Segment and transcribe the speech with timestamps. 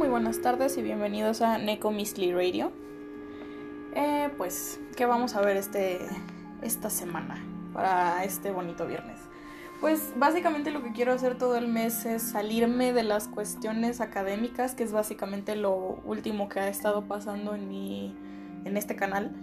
[0.00, 2.72] Muy buenas tardes y bienvenidos a Neko Radio.
[3.94, 5.98] Eh, pues, ¿qué vamos a ver este,
[6.62, 7.44] esta semana
[7.74, 9.20] para este bonito viernes?
[9.78, 14.74] Pues básicamente lo que quiero hacer todo el mes es salirme de las cuestiones académicas,
[14.74, 15.76] que es básicamente lo
[16.06, 18.16] último que ha estado pasando en, mi,
[18.64, 19.36] en este canal.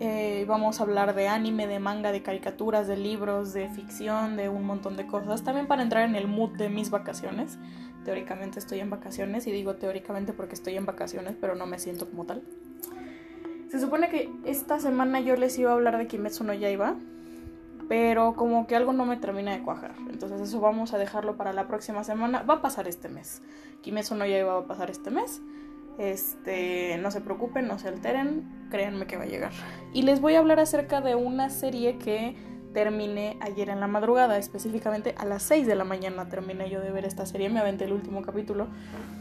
[0.00, 4.48] Eh, vamos a hablar de anime, de manga, de caricaturas, de libros, de ficción, de
[4.48, 5.44] un montón de cosas.
[5.44, 7.60] También para entrar en el mood de mis vacaciones.
[8.04, 12.08] Teóricamente estoy en vacaciones y digo teóricamente porque estoy en vacaciones, pero no me siento
[12.08, 12.42] como tal.
[13.70, 16.96] Se supone que esta semana yo les iba a hablar de Kimetsu no Yaiba,
[17.88, 19.94] pero como que algo no me termina de cuajar.
[20.10, 22.42] Entonces eso vamos a dejarlo para la próxima semana.
[22.42, 23.42] Va a pasar este mes.
[23.82, 25.40] Kimetsu no Yaiba va a pasar este mes.
[25.98, 29.52] Este, no se preocupen, no se alteren, créanme que va a llegar.
[29.92, 32.36] Y les voy a hablar acerca de una serie que
[32.72, 36.90] terminé ayer en la madrugada, específicamente a las 6 de la mañana terminé yo de
[36.90, 38.68] ver esta serie, me aventé el último capítulo,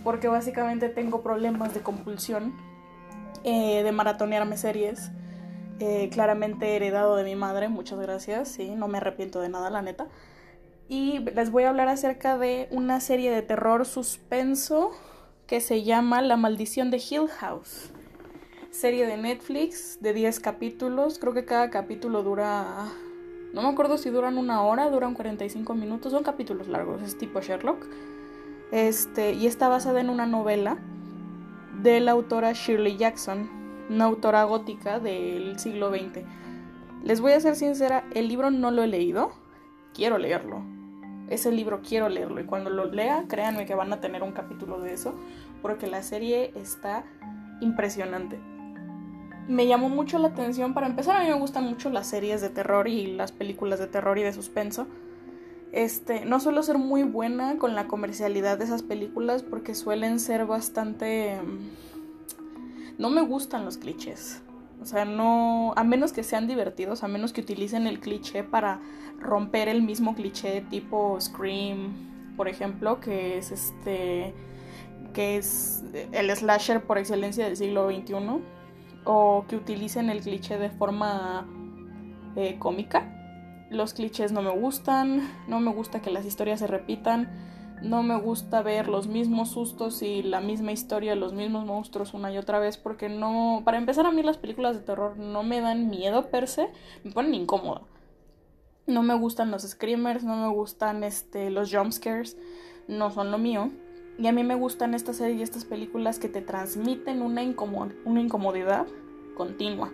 [0.04, 2.54] porque básicamente tengo problemas de compulsión,
[3.44, 5.12] eh, de maratonearme series
[5.80, 9.82] eh, claramente heredado de mi madre, muchas gracias, sí, no me arrepiento de nada, la
[9.82, 10.08] neta.
[10.90, 14.92] Y les voy a hablar acerca de una serie de terror suspenso
[15.48, 17.92] que se llama La maldición de Hill House.
[18.72, 22.92] Serie de Netflix de 10 capítulos, creo que cada capítulo dura...
[23.54, 27.42] No me acuerdo si duran una hora, duran 45 minutos, son capítulos largos, es tipo
[27.42, 27.86] Sherlock.
[28.72, 30.78] Este, y está basada en una novela
[31.82, 33.50] de la autora Shirley Jackson,
[33.90, 36.24] una autora gótica del siglo XX.
[37.04, 39.32] Les voy a ser sincera, el libro no lo he leído,
[39.96, 40.62] quiero leerlo.
[41.30, 44.80] Ese libro quiero leerlo y cuando lo lea, créanme que van a tener un capítulo
[44.80, 45.16] de eso,
[45.62, 47.04] porque la serie está
[47.62, 48.40] impresionante.
[49.50, 52.50] Me llamó mucho la atención, para empezar a mí me gustan mucho las series de
[52.50, 54.88] terror y las películas de terror y de suspenso.
[55.74, 60.46] Este, no suelo ser muy buena con la comercialidad de esas películas porque suelen ser
[60.46, 61.40] bastante
[63.00, 64.42] no me gustan los clichés.
[64.82, 68.80] O sea, no, a menos que sean divertidos, a menos que utilicen el cliché para
[69.20, 74.34] romper el mismo cliché tipo Scream, por ejemplo, que es este,
[75.14, 78.16] que es el slasher por excelencia del siglo XXI,
[79.06, 81.48] o que utilicen el cliché de forma
[82.36, 83.16] eh, cómica.
[83.70, 87.30] Los clichés no me gustan, no me gusta que las historias se repitan
[87.82, 92.32] no me gusta ver los mismos sustos y la misma historia, los mismos monstruos una
[92.32, 95.62] y otra vez porque no, para empezar a mí las películas de terror no me
[95.62, 96.70] dan miedo per se,
[97.04, 97.82] me ponen incómoda.
[98.86, 102.38] No me gustan los screamers, no me gustan este los jumpscares,
[102.88, 103.72] no son lo mío.
[104.20, 107.42] Y a mí me gustan estas series y estas películas que te transmiten una,
[108.04, 108.86] una incomodidad
[109.34, 109.92] continua.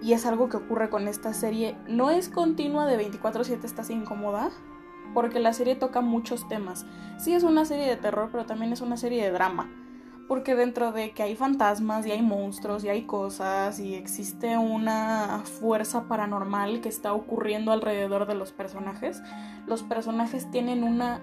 [0.00, 1.76] Y es algo que ocurre con esta serie.
[1.88, 4.50] No es continua de 24/7 estás incómoda,
[5.12, 6.86] porque la serie toca muchos temas.
[7.18, 9.68] Sí es una serie de terror, pero también es una serie de drama.
[10.28, 15.42] Porque dentro de que hay fantasmas y hay monstruos y hay cosas y existe una
[15.44, 19.20] fuerza paranormal que está ocurriendo alrededor de los personajes,
[19.66, 21.20] los personajes tienen una...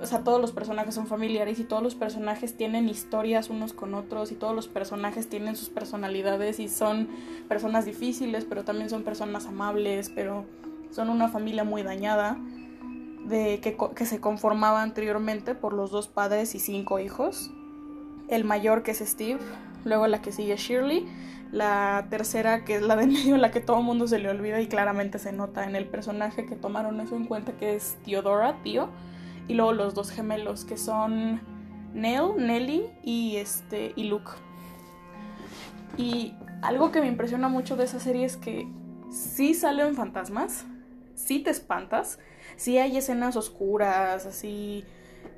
[0.00, 3.94] O sea, todos los personajes son familiares y todos los personajes tienen historias unos con
[3.94, 7.08] otros y todos los personajes tienen sus personalidades y son
[7.48, 10.44] personas difíciles, pero también son personas amables, pero
[10.90, 12.36] son una familia muy dañada
[13.24, 17.50] de que, que, se conformaba anteriormente por los dos padres y cinco hijos.
[18.28, 19.40] El mayor que es Steve,
[19.84, 21.06] luego la que sigue Shirley,
[21.52, 24.60] la tercera que es la de medio, la que todo el mundo se le olvida
[24.60, 28.60] y claramente se nota en el personaje que tomaron eso en cuenta que es Theodora,
[28.62, 28.88] tío,
[29.48, 31.40] y luego los dos gemelos que son
[31.92, 34.32] Nell, Nelly y este y Luke.
[35.96, 38.66] Y algo que me impresiona mucho de esa serie es que
[39.10, 40.64] sí salen fantasmas,
[41.14, 42.18] sí te espantas,
[42.56, 44.84] sí hay escenas oscuras, así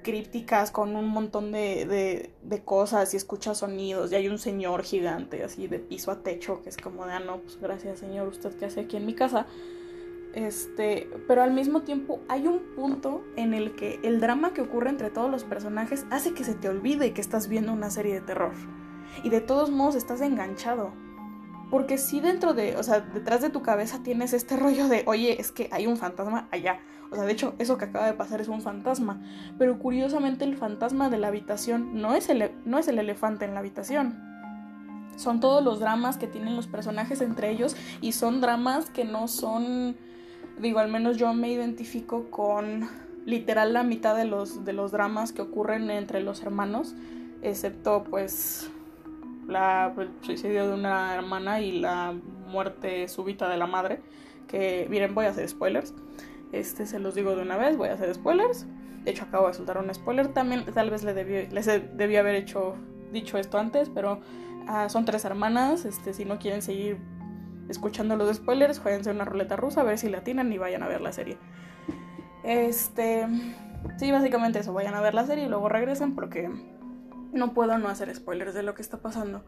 [0.03, 5.43] crípticas con un montón de, de, cosas y escuchas sonidos y hay un señor gigante
[5.43, 8.57] así de piso a techo que es como de, ah, no, pues gracias señor, usted
[8.57, 9.47] que hace aquí en mi casa.
[10.37, 14.91] Este, pero al mismo tiempo hay un punto en el que el drama que ocurre
[14.91, 18.21] entre todos los personajes hace que se te olvide que estás viendo una serie de
[18.21, 18.53] terror.
[19.25, 20.93] Y de todos modos estás enganchado.
[21.71, 25.41] Porque si dentro de, o sea, detrás de tu cabeza tienes este rollo de, oye,
[25.41, 26.81] es que hay un fantasma allá.
[27.11, 29.23] O sea, de hecho, eso que acaba de pasar es un fantasma.
[29.59, 33.55] Pero curiosamente el fantasma de la habitación no es el, no es el elefante en
[33.55, 34.37] la habitación.
[35.17, 39.29] Son todos los dramas que tienen los personajes entre ellos y son dramas que no
[39.29, 39.97] son,
[40.59, 42.89] digo, al menos yo me identifico con
[43.25, 46.95] literal la mitad de los, de los dramas que ocurren entre los hermanos,
[47.43, 48.71] excepto pues
[49.49, 52.15] la, el suicidio de una hermana y la
[52.47, 54.01] muerte súbita de la madre.
[54.49, 55.93] Que, miren, voy a hacer spoilers.
[56.53, 58.67] Este se los digo de una vez, voy a hacer spoilers.
[59.05, 60.29] De hecho, acabo de soltar un spoiler.
[60.29, 62.77] También, tal vez le debí, les debí haber hecho,
[63.13, 64.21] dicho esto antes, pero
[64.69, 65.85] ah, son tres hermanas.
[65.85, 66.99] Este, si no quieren seguir
[67.69, 70.89] escuchando los spoilers, jueguense una ruleta rusa a ver si la atinan y vayan a
[70.89, 71.39] ver la serie.
[72.45, 73.27] Este.
[73.99, 74.73] Sí, básicamente eso.
[74.73, 76.51] Vayan a ver la serie y luego regresen porque
[77.33, 79.45] no puedo no hacer spoilers de lo que está pasando.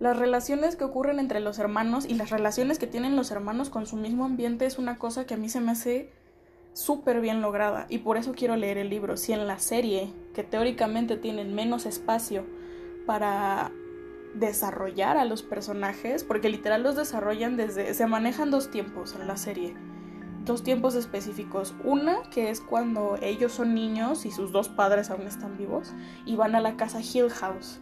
[0.00, 3.86] Las relaciones que ocurren entre los hermanos y las relaciones que tienen los hermanos con
[3.86, 6.10] su mismo ambiente es una cosa que a mí se me hace
[6.72, 9.16] súper bien lograda y por eso quiero leer el libro.
[9.16, 12.44] Si en la serie, que teóricamente tienen menos espacio
[13.06, 13.70] para
[14.34, 17.94] desarrollar a los personajes, porque literal los desarrollan desde...
[17.94, 19.74] se manejan dos tiempos en la serie.
[20.44, 21.74] Dos tiempos específicos.
[21.84, 25.94] Una que es cuando ellos son niños y sus dos padres aún están vivos
[26.26, 27.80] y van a la casa Hill House.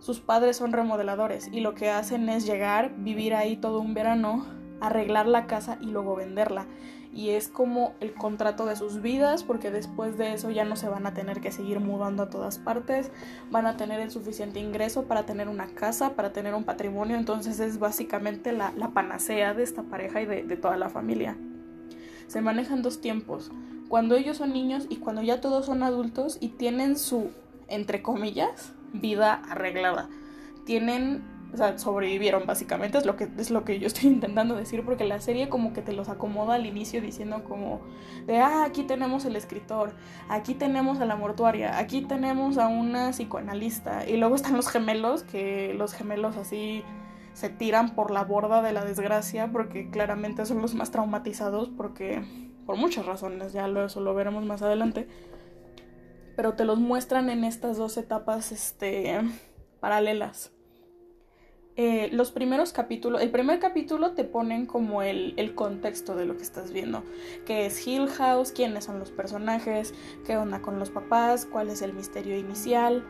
[0.00, 4.44] Sus padres son remodeladores y lo que hacen es llegar, vivir ahí todo un verano,
[4.80, 6.66] arreglar la casa y luego venderla
[7.14, 10.88] y es como el contrato de sus vidas porque después de eso ya no se
[10.88, 13.10] van a tener que seguir mudando a todas partes,
[13.50, 17.60] van a tener el suficiente ingreso para tener una casa, para tener un patrimonio, entonces
[17.60, 21.36] es básicamente la, panacea de esta pareja y de, de toda la familia.
[22.26, 23.50] Se manejan dos tiempos,
[23.88, 27.30] cuando ellos son niños y cuando ya todos son adultos y tienen su,
[27.68, 30.08] entre comillas, vida arreglada.
[30.64, 31.22] Tienen
[31.54, 35.04] o sea, sobrevivieron básicamente, es lo que es lo que yo estoy intentando decir porque
[35.04, 37.80] la serie como que te los acomoda al inicio diciendo como
[38.26, 39.92] de, ah, aquí tenemos el escritor,
[40.28, 45.22] aquí tenemos a la mortuaria, aquí tenemos a una psicoanalista y luego están los gemelos
[45.22, 46.82] que los gemelos así
[47.32, 52.22] se tiran por la borda de la desgracia porque claramente son los más traumatizados porque
[52.66, 55.06] por muchas razones, ya lo, eso lo veremos más adelante.
[56.36, 59.20] Pero te los muestran en estas dos etapas este
[59.80, 60.53] paralelas.
[61.76, 66.36] Eh, los primeros capítulos, el primer capítulo te ponen como el, el, contexto de lo
[66.36, 67.02] que estás viendo,
[67.46, 69.92] que es Hill House, quiénes son los personajes,
[70.24, 73.04] qué onda con los papás, cuál es el misterio inicial,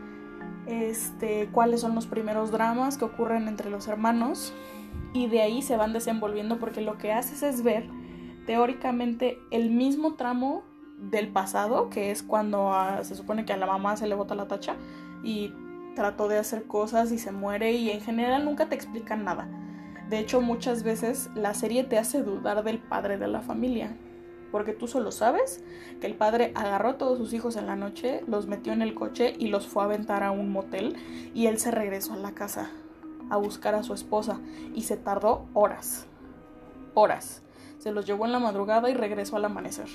[0.67, 4.55] este, cuáles son los primeros dramas que ocurren entre los hermanos
[5.13, 7.87] y de ahí se van desenvolviendo porque lo que haces es ver
[8.47, 10.63] teóricamente el mismo tramo
[10.99, 12.73] del pasado, que es cuando
[13.03, 14.77] se supone que a la mamá se le bota la tacha
[15.23, 15.53] y
[15.95, 19.49] trató de hacer cosas y se muere y en general nunca te explican nada.
[20.09, 23.97] De hecho, muchas veces la serie te hace dudar del padre de la familia,
[24.53, 25.65] porque tú solo sabes
[26.01, 28.95] que el padre agarró a todos sus hijos en la noche, los metió en el
[28.95, 30.97] coche y los fue a aventar a un motel
[31.35, 32.71] y él se regresó a la casa
[33.31, 34.39] a buscar a su esposa
[34.75, 36.07] y se tardó horas.
[36.93, 37.43] Horas.
[37.79, 39.89] Se los llevó en la madrugada y regresó al amanecer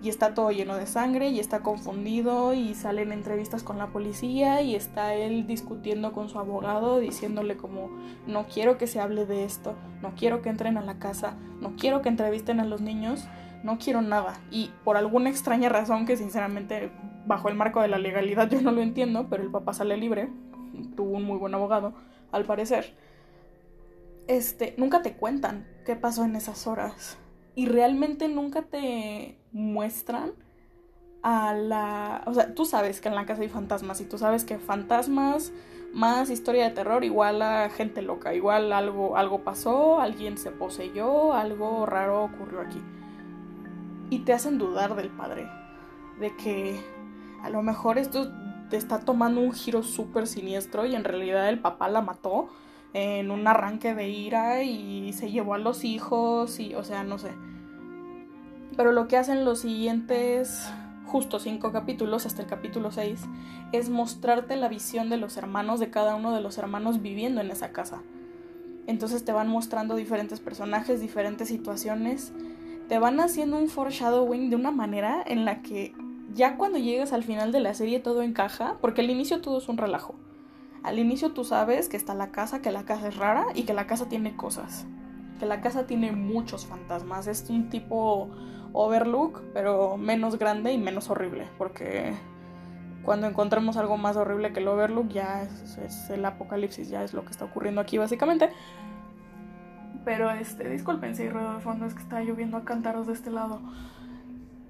[0.00, 4.62] y está todo lleno de sangre y está confundido y salen entrevistas con la policía
[4.62, 7.90] y está él discutiendo con su abogado diciéndole como
[8.26, 11.74] no quiero que se hable de esto, no quiero que entren a la casa, no
[11.76, 13.26] quiero que entrevisten a los niños,
[13.64, 16.90] no quiero nada y por alguna extraña razón que sinceramente
[17.26, 20.28] bajo el marco de la legalidad yo no lo entiendo, pero el papá sale libre,
[20.96, 21.94] tuvo un muy buen abogado
[22.30, 22.94] al parecer.
[24.28, 27.16] Este, nunca te cuentan qué pasó en esas horas
[27.58, 30.30] y realmente nunca te muestran
[31.24, 32.22] a la...
[32.26, 35.50] O sea, tú sabes que en la casa hay fantasmas y tú sabes que fantasmas
[35.92, 41.32] más historia de terror igual a gente loca, igual algo, algo pasó, alguien se poseyó,
[41.32, 42.80] algo raro ocurrió aquí.
[44.08, 45.50] Y te hacen dudar del padre,
[46.20, 46.80] de que
[47.42, 48.30] a lo mejor esto
[48.70, 52.50] te está tomando un giro súper siniestro y en realidad el papá la mató
[52.98, 57.18] en un arranque de ira y se llevó a los hijos y, o sea, no
[57.18, 57.30] sé.
[58.76, 60.70] Pero lo que hacen los siguientes
[61.08, 63.20] justo cinco capítulos, hasta el capítulo 6,
[63.72, 67.50] es mostrarte la visión de los hermanos, de cada uno de los hermanos viviendo en
[67.50, 68.02] esa casa.
[68.86, 72.32] Entonces te van mostrando diferentes personajes, diferentes situaciones,
[72.88, 75.94] te van haciendo un foreshadowing de una manera en la que
[76.34, 79.68] ya cuando llegas al final de la serie todo encaja, porque al inicio todo es
[79.68, 80.14] un relajo.
[80.88, 83.74] Al inicio tú sabes que está la casa, que la casa es rara y que
[83.74, 84.86] la casa tiene cosas.
[85.38, 87.26] Que la casa tiene muchos fantasmas.
[87.26, 88.30] Es un tipo
[88.72, 92.14] Overlook, pero menos grande y menos horrible, porque
[93.02, 97.22] cuando encontremos algo más horrible que el Overlook ya es, el apocalipsis, ya es lo
[97.22, 98.48] que está ocurriendo aquí básicamente.
[100.06, 103.30] Pero este, disculpen si ruido de fondo, es que está lloviendo a cántaros de este
[103.30, 103.60] lado.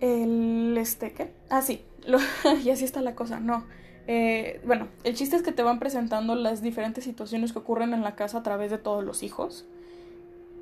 [0.01, 1.33] El este, ¿qué?
[1.49, 1.85] Ah, sí,
[2.65, 3.63] y así está la cosa, no.
[4.11, 8.03] Eh, bueno, el chiste es que te van presentando las diferentes situaciones que ocurren en
[8.03, 9.67] la casa a través de todos los hijos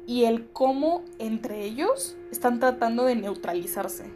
[0.05, 4.11] y el cómo entre ellos están tratando de neutralizarse.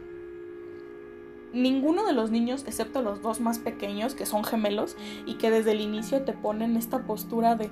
[1.53, 5.71] Ninguno de los niños, excepto los dos más pequeños, que son gemelos, y que desde
[5.71, 7.69] el inicio te ponen esta postura de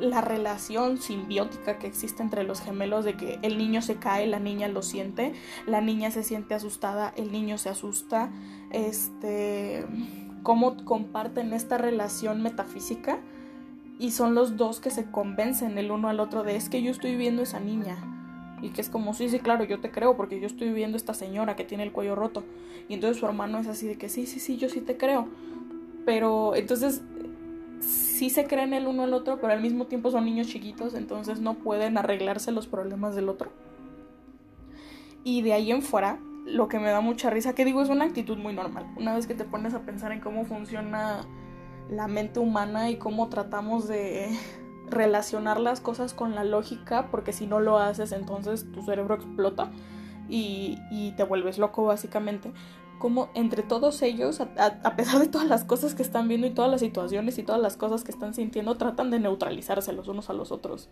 [0.00, 4.38] la relación simbiótica que existe entre los gemelos de que el niño se cae, la
[4.38, 5.32] niña lo siente,
[5.66, 8.30] la niña se siente asustada, el niño se asusta,
[8.70, 9.84] este
[10.48, 13.18] cómo comparten esta relación metafísica
[13.98, 16.90] y son los dos que se convencen el uno al otro de es que yo
[16.90, 17.98] estoy viendo esa niña
[18.62, 21.12] y que es como sí, sí, claro, yo te creo porque yo estoy viendo esta
[21.12, 22.44] señora que tiene el cuello roto
[22.88, 25.28] y entonces su hermano es así de que sí, sí, sí, yo sí te creo.
[26.06, 27.02] Pero entonces
[27.80, 31.40] sí se creen el uno al otro, pero al mismo tiempo son niños chiquitos, entonces
[31.40, 33.50] no pueden arreglarse los problemas del otro.
[35.24, 38.04] Y de ahí en fuera, lo que me da mucha risa, que digo, es una
[38.04, 38.86] actitud muy normal.
[38.96, 41.26] Una vez que te pones a pensar en cómo funciona
[41.90, 44.28] la mente humana y cómo tratamos de
[44.90, 49.70] relacionar las cosas con la lógica, porque si no lo haces, entonces tu cerebro explota
[50.28, 52.52] y, y te vuelves loco, básicamente
[52.98, 56.70] como entre todos ellos, a, pesar de todas las cosas que están viendo y todas
[56.70, 60.32] las situaciones y todas las cosas que están sintiendo, tratan de neutralizarse los unos a
[60.32, 60.88] los otros.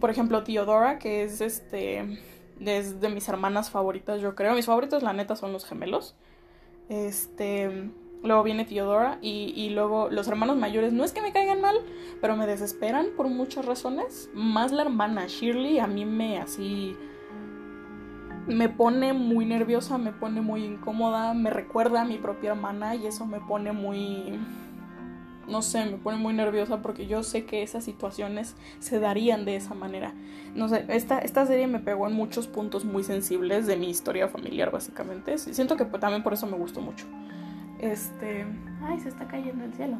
[0.00, 2.18] Por ejemplo, Theodora, que es este.
[2.60, 4.54] Es de mis hermanas favoritas, yo creo.
[4.54, 6.14] Mis favoritos, la neta, son los gemelos.
[6.88, 7.90] Este.
[8.22, 11.76] Luego viene Theodora y, y luego los hermanos mayores no es que me caigan mal,
[12.22, 14.30] pero me desesperan por muchas razones.
[14.32, 16.96] Más la hermana Shirley a mí me así
[18.46, 23.06] me pone muy nerviosa, me pone muy incómoda, me recuerda a mi propia hermana y
[23.06, 24.38] eso me pone muy,
[25.48, 29.56] no sé, me pone muy nerviosa porque yo sé que esas situaciones se darían de
[29.56, 30.12] esa manera.
[30.54, 34.28] No sé, esta, esta serie me pegó en muchos puntos muy sensibles de mi historia
[34.28, 35.38] familiar básicamente.
[35.38, 37.06] Siento que también por eso me gustó mucho.
[37.80, 38.46] Este,
[38.82, 39.98] ay, se está cayendo el cielo.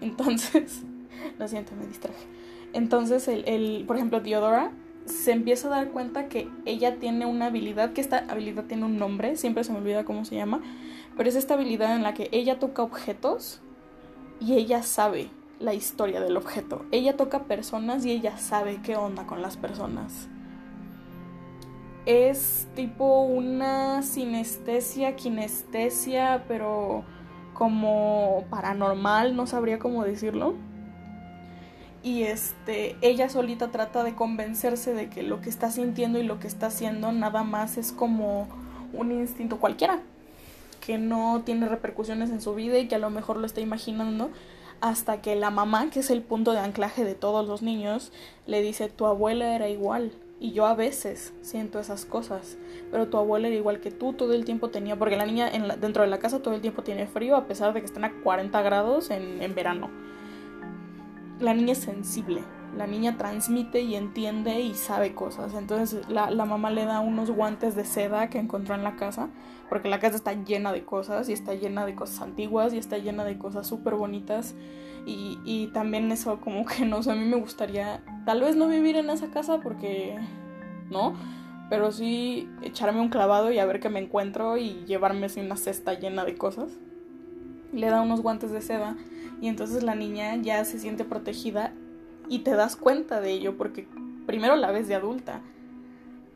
[0.00, 0.82] Entonces,
[1.38, 2.26] lo siento, me distraje.
[2.72, 4.72] Entonces, el, el por ejemplo, Theodora
[5.06, 8.98] se empieza a dar cuenta que ella tiene una habilidad, que esta habilidad tiene un
[8.98, 10.60] nombre, siempre se me olvida cómo se llama,
[11.16, 13.60] pero es esta habilidad en la que ella toca objetos
[14.40, 16.84] y ella sabe la historia del objeto.
[16.92, 20.28] Ella toca personas y ella sabe qué onda con las personas.
[22.04, 27.04] Es tipo una sinestesia, kinestesia, pero
[27.54, 30.54] como paranormal, no sabría cómo decirlo
[32.06, 36.38] y este ella solita trata de convencerse de que lo que está sintiendo y lo
[36.38, 38.46] que está haciendo nada más es como
[38.92, 40.00] un instinto cualquiera
[40.86, 44.30] que no tiene repercusiones en su vida y que a lo mejor lo está imaginando
[44.80, 48.12] hasta que la mamá, que es el punto de anclaje de todos los niños,
[48.46, 52.56] le dice tu abuela era igual y yo a veces siento esas cosas,
[52.92, 55.66] pero tu abuela era igual que tú, todo el tiempo tenía, porque la niña en
[55.80, 58.12] dentro de la casa todo el tiempo tiene frío a pesar de que están a
[58.22, 59.90] 40 grados en, en verano.
[61.40, 62.42] La niña es sensible,
[62.76, 65.54] la niña transmite y entiende y sabe cosas.
[65.54, 69.28] Entonces la, mamá le da unos guantes de seda que encontró en la casa,
[69.68, 72.98] porque la casa está llena de cosas y está llena de cosas antiguas y está
[72.98, 74.54] llena de cosas súper bonitas.
[75.06, 78.66] Y, y, también eso como que no sé, a mí me gustaría tal vez no
[78.66, 80.18] vivir en esa casa porque
[80.90, 81.14] no,
[81.70, 85.94] pero sí echarme un clavado y a ver qué me encuentro y llevarme una cesta
[85.94, 86.72] llena de cosas.
[87.72, 88.96] Le da unos guantes de seda
[89.40, 91.72] y entonces la niña ya se siente protegida
[92.28, 93.86] y te das cuenta de ello porque
[94.26, 95.40] primero la ves de adulta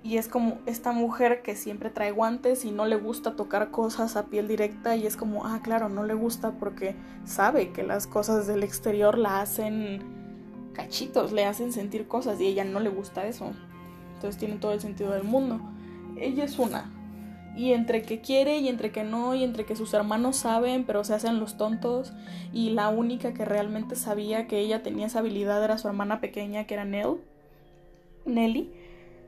[0.03, 4.17] y es como esta mujer que siempre trae guantes y no le gusta tocar cosas
[4.17, 6.95] a piel directa y es como, ah, claro, no le gusta porque
[7.25, 10.03] sabe que las cosas del exterior la hacen
[10.73, 13.53] cachitos, le hacen sentir cosas y ella no le gusta eso.
[14.15, 15.61] Entonces tiene todo el sentido del mundo.
[16.17, 16.91] Ella es una,
[17.57, 21.05] y entre que quiere y entre que no, y entre que sus hermanos saben, pero
[21.05, 22.13] se hacen los tontos,
[22.53, 26.67] y la única que realmente sabía que ella tenía esa habilidad era su hermana pequeña,
[26.67, 27.19] que era Nell,
[28.25, 28.73] Nelly.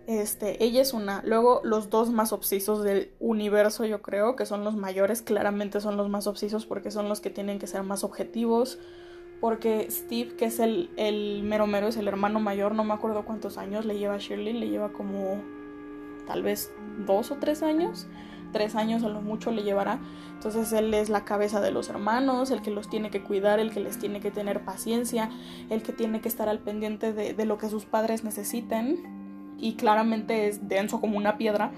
[0.07, 1.23] Este, ella es una.
[1.25, 5.97] Luego, los dos más obsesos del universo, yo creo, que son los mayores, claramente son
[5.97, 8.79] los más obsesos porque son los que tienen que ser más objetivos.
[9.41, 13.25] Porque Steve, que es el, el mero mero, es el hermano mayor, no me acuerdo
[13.25, 15.43] cuántos años le lleva a Shirley, le lleva como
[16.27, 16.73] tal vez
[17.07, 18.07] dos o tres años,
[18.53, 19.99] tres años a lo mucho le llevará.
[20.35, 23.73] Entonces él es la cabeza de los hermanos, el que los tiene que cuidar, el
[23.73, 25.31] que les tiene que tener paciencia,
[25.71, 29.57] el que tiene que estar al pendiente de, lo que sus padres necesiten.
[29.59, 31.71] Y claramente es denso como una piedra.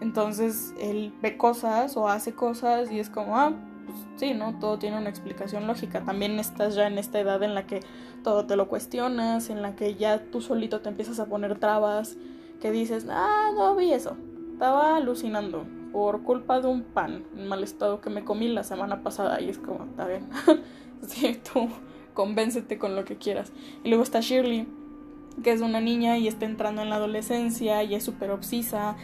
[0.00, 3.52] Entonces él ve cosas o hace cosas y es como, ah,
[3.86, 4.58] pues sí, ¿no?
[4.60, 6.04] Todo tiene una explicación lógica.
[6.04, 7.80] También estás ya en esta edad en la que
[8.22, 12.16] todo te lo cuestionas, en la que ya tú solito te empiezas a poner trabas
[12.60, 14.16] que dices, ah, no vi eso,
[14.52, 19.02] estaba alucinando por culpa de un pan en mal estado que me comí la semana
[19.02, 20.28] pasada y es como, está bien,
[21.02, 21.68] sí, tú
[22.14, 23.52] convéncete con lo que quieras.
[23.84, 24.66] Y luego está Shirley,
[25.42, 28.96] que es una niña y está entrando en la adolescencia y es súper obsesa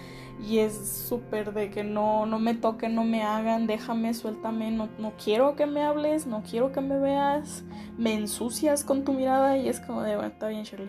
[0.46, 4.88] y es súper de que no, no me toquen, no me hagan, déjame, suéltame, no,
[4.98, 7.64] no quiero que me hables, no quiero que me veas,
[7.96, 10.88] me ensucias con tu mirada y es como de, bueno, está bien Shirley.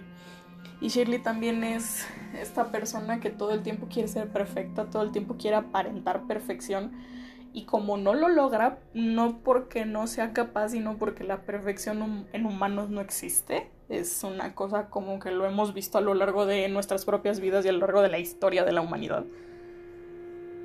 [0.84, 2.06] Y Shirley también es
[2.38, 6.92] esta persona que todo el tiempo quiere ser perfecta, todo el tiempo quiere aparentar perfección
[7.54, 12.46] y como no lo logra, no porque no sea capaz, sino porque la perfección en
[12.46, 13.72] humanos no existe.
[13.88, 17.64] Es una cosa como que lo hemos visto a lo largo de nuestras propias vidas
[17.64, 19.24] y a lo largo de la historia de la humanidad.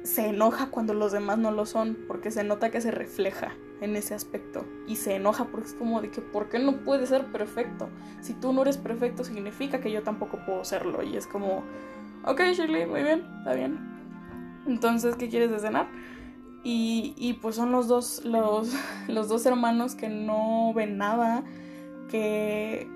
[0.02, 3.96] Se enoja cuando los demás no lo son, porque se nota que se refleja en
[3.96, 4.64] ese aspecto.
[4.86, 7.88] Y se enoja porque es como de que, ¿por qué no puede ser perfecto?
[8.20, 11.02] Si tú no eres perfecto, significa que yo tampoco puedo serlo.
[11.02, 11.62] Y es como,
[12.24, 13.78] ok, Shirley, muy bien, está bien.
[14.66, 15.88] Entonces, ¿qué quieres de cenar?
[16.64, 18.74] Y, pues son los dos, los,
[19.08, 21.42] los dos hermanos que no ven nada,
[22.10, 22.88] que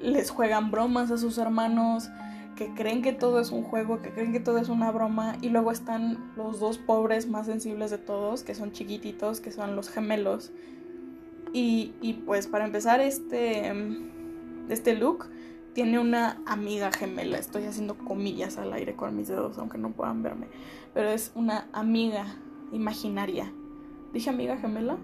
[0.00, 2.10] les juegan bromas a sus hermanos,
[2.56, 5.48] que creen que todo es un juego, que creen que todo es una broma, y
[5.48, 9.88] luego están los dos pobres más sensibles de todos, que son chiquititos, que son los
[9.88, 10.52] gemelos.
[11.52, 13.72] Y, y pues para empezar, este,
[14.68, 15.26] este look
[15.74, 20.22] tiene una amiga gemela, estoy haciendo comillas al aire con mis dedos, aunque no puedan
[20.22, 20.46] verme,
[20.94, 22.26] pero es una amiga
[22.72, 23.52] imaginaria.
[24.12, 24.96] ¿Dije amiga gemela?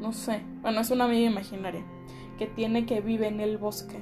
[0.00, 0.42] No sé.
[0.62, 1.84] Bueno, es una amiga imaginaria
[2.38, 3.98] que tiene que vive en el bosque.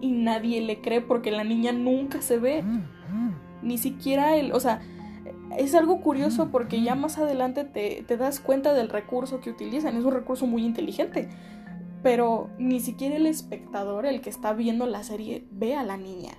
[0.00, 2.64] Y nadie le cree porque la niña nunca se ve.
[3.62, 4.80] Ni siquiera él, o sea,
[5.56, 9.96] es algo curioso porque ya más adelante te, te das cuenta del recurso que utilizan.
[9.96, 11.28] Es un recurso muy inteligente.
[12.02, 16.32] Pero ni siquiera el espectador, el que está viendo la serie, ve a la niña.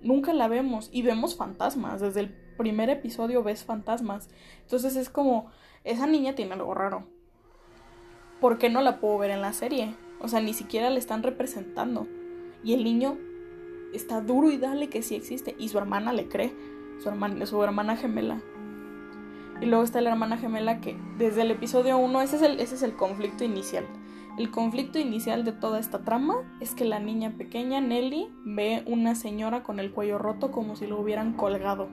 [0.00, 2.00] Nunca la vemos y vemos fantasmas.
[2.00, 4.28] Desde el primer episodio ves fantasmas.
[4.62, 5.50] Entonces es como,
[5.84, 7.06] esa niña tiene algo raro.
[8.40, 9.94] ¿Por qué no la puedo ver en la serie?
[10.20, 12.06] O sea, ni siquiera le están representando.
[12.62, 13.16] Y el niño
[13.92, 15.54] está duro y dale que sí existe.
[15.58, 16.52] Y su hermana le cree.
[17.02, 18.40] Su hermana, su hermana gemela.
[19.60, 22.74] Y luego está la hermana gemela que desde el episodio 1, ese es el, ese
[22.76, 23.84] es el conflicto inicial.
[24.38, 29.14] El conflicto inicial de toda esta trama es que la niña pequeña, Nelly, ve una
[29.14, 31.88] señora con el cuello roto como si lo hubieran colgado.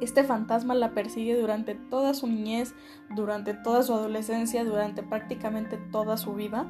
[0.00, 2.74] Este fantasma la persigue durante toda su niñez,
[3.14, 6.66] durante toda su adolescencia, durante prácticamente toda su vida.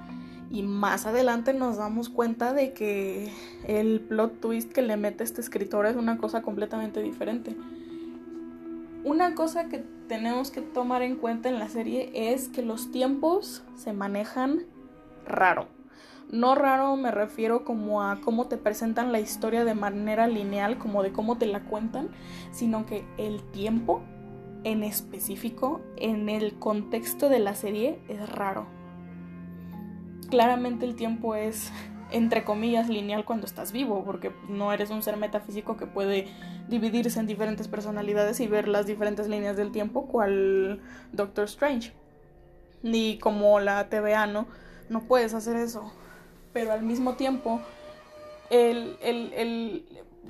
[0.51, 3.31] Y más adelante nos damos cuenta de que
[3.69, 7.57] el plot twist que le mete este escritor es una cosa completamente diferente.
[9.05, 13.63] Una cosa que tenemos que tomar en cuenta en la serie es que los tiempos
[13.77, 14.65] se manejan
[15.25, 15.69] raro.
[16.33, 21.03] No raro me refiero como a cómo te presentan la historia de manera lineal, como
[21.03, 22.09] de cómo te la cuentan,
[22.53, 24.03] sino que el tiempo
[24.65, 28.80] en específico, en el contexto de la serie, es raro.
[30.31, 31.73] Claramente el tiempo es,
[32.11, 36.29] entre comillas, lineal cuando estás vivo, porque no eres un ser metafísico que puede
[36.69, 40.81] dividirse en diferentes personalidades y ver las diferentes líneas del tiempo, cual
[41.13, 41.93] Doctor Strange.
[42.83, 44.47] Ni como la TVA, ¿no?
[44.89, 45.93] No puedes hacer eso
[46.53, 47.61] pero al mismo tiempo,
[48.51, 49.85] el, el,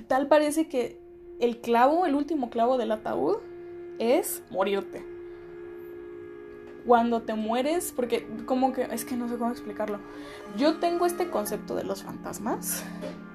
[0.07, 0.99] tal parece que
[1.39, 3.37] el clavo, el último clavo del ataúd,
[3.99, 5.03] es morirte.
[6.85, 9.99] Cuando te mueres, porque como que, es que no sé cómo explicarlo.
[10.57, 12.83] Yo tengo este concepto de los fantasmas,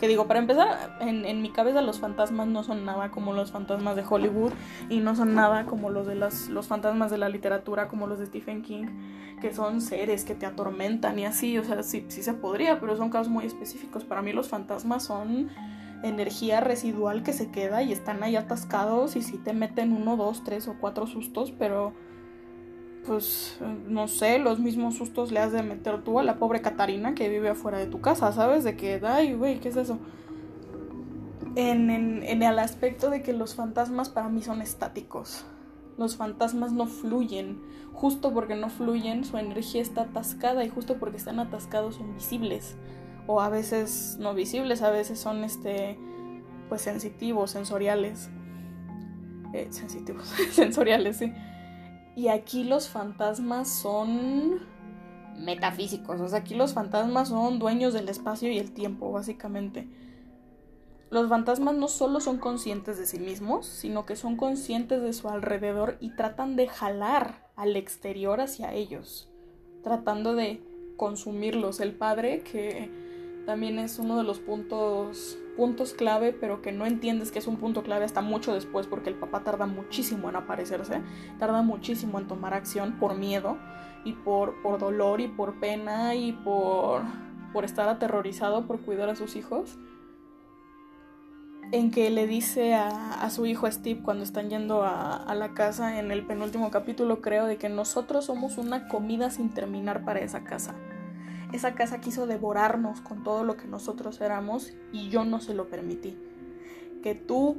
[0.00, 3.52] que digo, para empezar, en, en mi cabeza los fantasmas no son nada como los
[3.52, 4.52] fantasmas de Hollywood
[4.88, 8.26] y no son nada como los de los fantasmas de la literatura, como los de
[8.26, 8.86] Stephen King
[9.40, 12.96] que son seres que te atormentan y así, o sea, sí, sí se podría, pero
[12.96, 14.04] son casos muy específicos.
[14.04, 15.50] Para mí los fantasmas son
[16.02, 20.44] energía residual que se queda y están ahí atascados y si te meten uno, dos,
[20.44, 21.92] tres o cuatro sustos, pero
[23.06, 27.14] pues no sé, los mismos sustos le has de meter tú a la pobre Catarina
[27.14, 28.64] que vive afuera de tu casa, ¿sabes?
[28.64, 29.98] De que, ay, güey, ¿qué es eso?
[31.54, 35.44] En, en, en el aspecto de que los fantasmas para mí son estáticos.
[35.96, 37.62] Los fantasmas no fluyen.
[37.92, 42.76] Justo porque no fluyen, su energía está atascada y justo porque están atascados son visibles.
[43.26, 45.98] O a veces no visibles, a veces son este
[46.68, 48.28] pues sensitivos, sensoriales.
[49.52, 51.32] Eh, sensitivos, sensoriales, sí.
[52.16, 54.60] Y aquí los fantasmas son
[55.38, 56.18] metafísicos.
[56.20, 59.86] O sea, aquí los fantasmas son dueños del espacio y el tiempo, básicamente.
[61.10, 65.28] Los fantasmas no solo son conscientes de sí mismos, sino que son conscientes de su
[65.28, 69.28] alrededor y tratan de jalar al exterior hacia ellos,
[69.84, 70.62] tratando de
[70.96, 71.80] consumirlos.
[71.80, 72.90] El padre, que
[73.44, 77.56] también es uno de los puntos, puntos clave, pero que no entiendes que es un
[77.56, 81.00] punto clave hasta mucho después, porque el papá tarda muchísimo en aparecerse,
[81.38, 83.56] tarda muchísimo en tomar acción por miedo
[84.04, 87.02] y por, por dolor y por pena y por
[87.56, 89.78] por estar aterrorizado por cuidar a sus hijos,
[91.72, 95.98] en que le dice a, su hijo Steve cuando están yendo a, a, la casa
[95.98, 100.44] en el penúltimo capítulo creo de que nosotros somos una comida sin terminar para esa
[100.44, 100.74] casa.
[101.56, 105.70] Esa casa quiso devorarnos con todo lo que nosotros éramos y yo no se lo
[105.70, 106.14] permití.
[107.02, 107.56] Que tú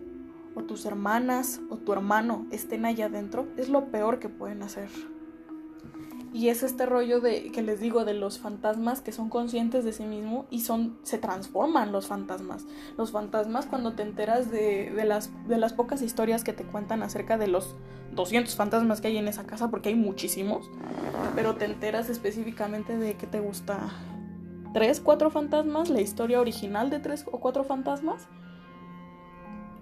[0.54, 4.90] o tus hermanas o tu hermano estén allá adentro es lo peor que pueden hacer.
[6.34, 9.94] Y es este rollo de que les digo de los fantasmas que son conscientes de
[9.94, 12.66] sí mismo y son se transforman los fantasmas.
[12.98, 17.02] Los fantasmas cuando te enteras de, de, las, de las pocas historias que te cuentan
[17.02, 17.76] acerca de los
[18.18, 20.70] 200 fantasmas que hay en esa casa, porque hay muchísimos,
[21.36, 23.92] pero te enteras específicamente de que te gusta
[24.74, 28.28] tres, cuatro fantasmas, la historia original de tres o cuatro fantasmas.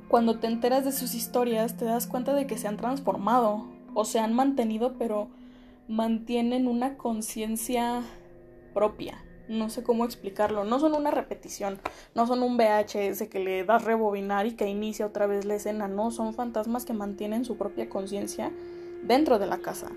[0.07, 4.05] Cuando te enteras de sus historias te das cuenta de que se han transformado o
[4.05, 5.29] se han mantenido, pero
[5.87, 8.03] mantienen una conciencia
[8.73, 9.23] propia.
[9.47, 10.63] No sé cómo explicarlo.
[10.63, 11.79] No son una repetición.
[12.15, 15.87] No son un VHS que le das rebobinar y que inicia otra vez la escena.
[15.87, 18.51] No, son fantasmas que mantienen su propia conciencia
[19.03, 19.87] dentro de la casa.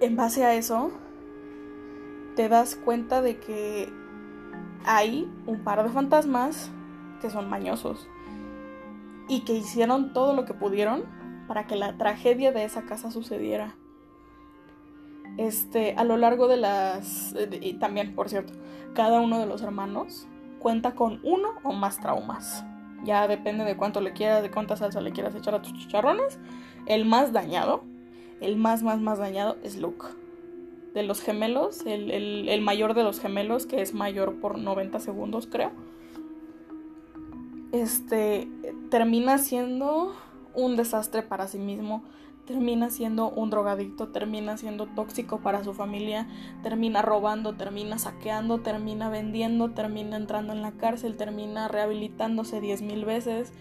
[0.00, 0.90] En base a eso,
[2.36, 3.88] te das cuenta de que
[4.84, 6.70] hay un par de fantasmas
[7.20, 8.06] que son mañosos
[9.28, 11.04] y que hicieron todo lo que pudieron
[11.48, 13.74] para que la tragedia de esa casa sucediera.
[15.38, 17.34] Este, a lo largo de las...
[17.60, 18.52] Y también, por cierto,
[18.92, 20.26] cada uno de los hermanos
[20.58, 22.64] cuenta con uno o más traumas.
[23.04, 26.40] Ya depende de cuánto le quieras, de cuánta salsa le quieras echar a tus chicharrones.
[26.86, 27.84] El más dañado,
[28.40, 30.06] el más, más, más dañado es Luke.
[30.92, 35.46] De los gemelos, el, el mayor de los gemelos, que es mayor por 90 segundos,
[35.46, 35.70] creo.
[37.70, 38.48] Este
[38.90, 40.16] termina siendo
[40.54, 42.02] un desastre para sí mismo
[42.48, 46.26] termina siendo un drogadicto, termina siendo tóxico para su familia,
[46.62, 53.04] termina robando, termina saqueando, termina vendiendo, termina entrando en la cárcel, termina rehabilitándose diez mil
[53.04, 53.52] veces,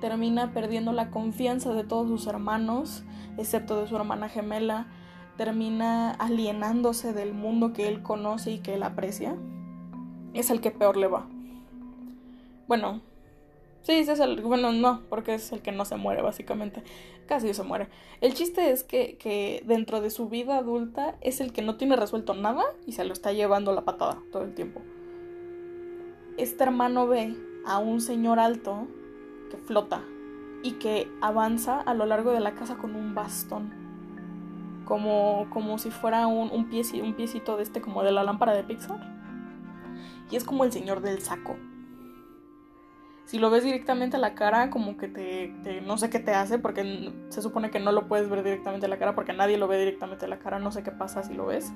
[0.00, 3.04] termina perdiendo la confianza de todos sus hermanos,
[3.36, 4.86] excepto de su hermana gemela,
[5.36, 9.36] termina alienándose del mundo que él conoce y que él aprecia.
[10.32, 11.26] Es el que peor le va.
[12.66, 13.02] Bueno,
[13.82, 14.40] Sí, ese es el.
[14.42, 16.82] Bueno, no, porque es el que no se muere, básicamente.
[17.26, 17.88] Casi se muere.
[18.20, 21.96] El chiste es que, que dentro de su vida adulta es el que no tiene
[21.96, 24.80] resuelto nada y se lo está llevando la patada todo el tiempo.
[26.36, 28.86] Este hermano ve a un señor alto
[29.50, 30.02] que flota
[30.62, 33.80] y que avanza a lo largo de la casa con un bastón.
[34.84, 38.64] Como, como si fuera un, un, un piecito de este, como de la lámpara de
[38.64, 39.00] Pixar.
[40.30, 41.56] Y es como el señor del saco
[43.32, 46.58] si lo ves directamente a la cara, como que te, no sé qué te hace,
[46.58, 49.68] porque se supone que no lo puedes ver directamente a la cara, porque nadie lo
[49.68, 51.72] ve directamente a la cara, no sé qué pasa si lo ves.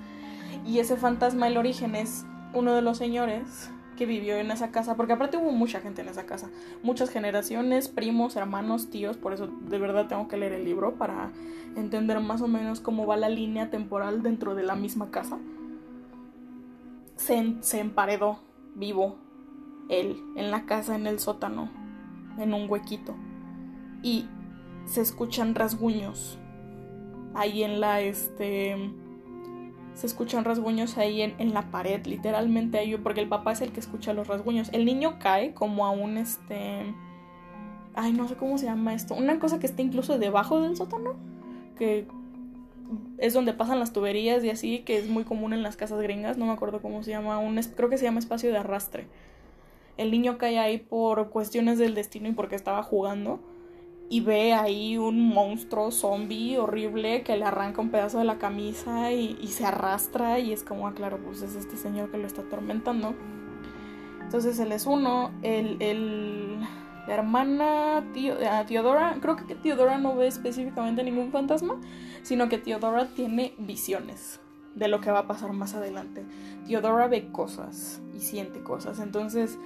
[0.66, 4.97] Y ese fantasma, el origen, es uno de los señores que vivió en esa casa,
[4.97, 6.51] porque aparte hubo mucha gente en esa casa,
[6.83, 11.31] muchas generaciones, primos, hermanos, tíos, por eso de verdad tengo que leer el libro para
[11.75, 15.38] entender más o menos cómo va la línea temporal dentro de la misma casa.
[17.16, 18.40] Se, se emparedó
[18.75, 19.25] vivo
[19.88, 21.70] él en la casa, en el sótano,
[22.38, 23.14] en un huequito.
[24.03, 24.27] Y
[24.85, 26.38] se escuchan rasguños
[27.35, 28.77] ahí en la, este,
[29.94, 33.72] se escuchan rasguños ahí en, en, la pared, literalmente ahí, porque el papá es el
[33.72, 34.70] que escucha los rasguños.
[34.72, 36.94] El niño cae como a un, este,
[37.94, 41.14] ay, no sé cómo se llama esto, una cosa que está incluso debajo del sótano,
[41.77, 42.07] que
[43.18, 46.38] es donde pasan las tuberías y así, que es muy común en las casas gringas,
[46.38, 49.09] no me acuerdo cómo se llama, un, creo que se llama espacio de arrastre
[49.97, 53.41] el niño cae ahí por cuestiones del destino y porque estaba jugando.
[54.09, 59.13] Y ve ahí un monstruo zombie horrible que le arranca un pedazo de la camisa
[59.13, 60.39] y, se arrastra.
[60.39, 63.15] Y es como, ah, claro, pues es este señor que lo está atormentando.
[64.23, 65.33] Entonces él es uno.
[65.43, 66.61] El, el,
[67.09, 68.05] la hermana
[68.69, 71.81] Teodora, creo que Teodora no ve específicamente ningún fantasma,
[72.23, 74.41] sino que Teodora tiene visiones
[74.77, 76.25] de lo que va a pasar más adelante.
[76.67, 79.01] Teodora ve cosas y siente cosas.
[79.01, 79.59] Entonces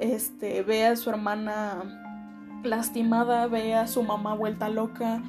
[0.00, 2.00] este, ve a su hermana
[2.64, 5.22] lastimada, ve a su mamá vuelta loca,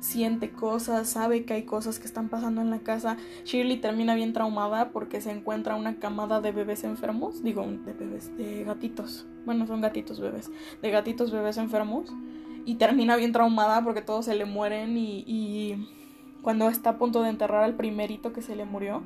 [0.00, 3.16] siente cosas, sabe que hay cosas que están pasando en la casa.
[3.44, 8.36] Shirley termina bien traumada porque se encuentra una camada de bebés enfermos, digo, de bebés,
[8.36, 10.50] de gatitos, bueno, son gatitos bebés,
[10.82, 12.12] de gatitos bebés enfermos.
[12.66, 15.86] Y termina bien traumada porque todos se le mueren y, y
[16.40, 19.02] cuando está a punto de enterrar al primerito que se le murió,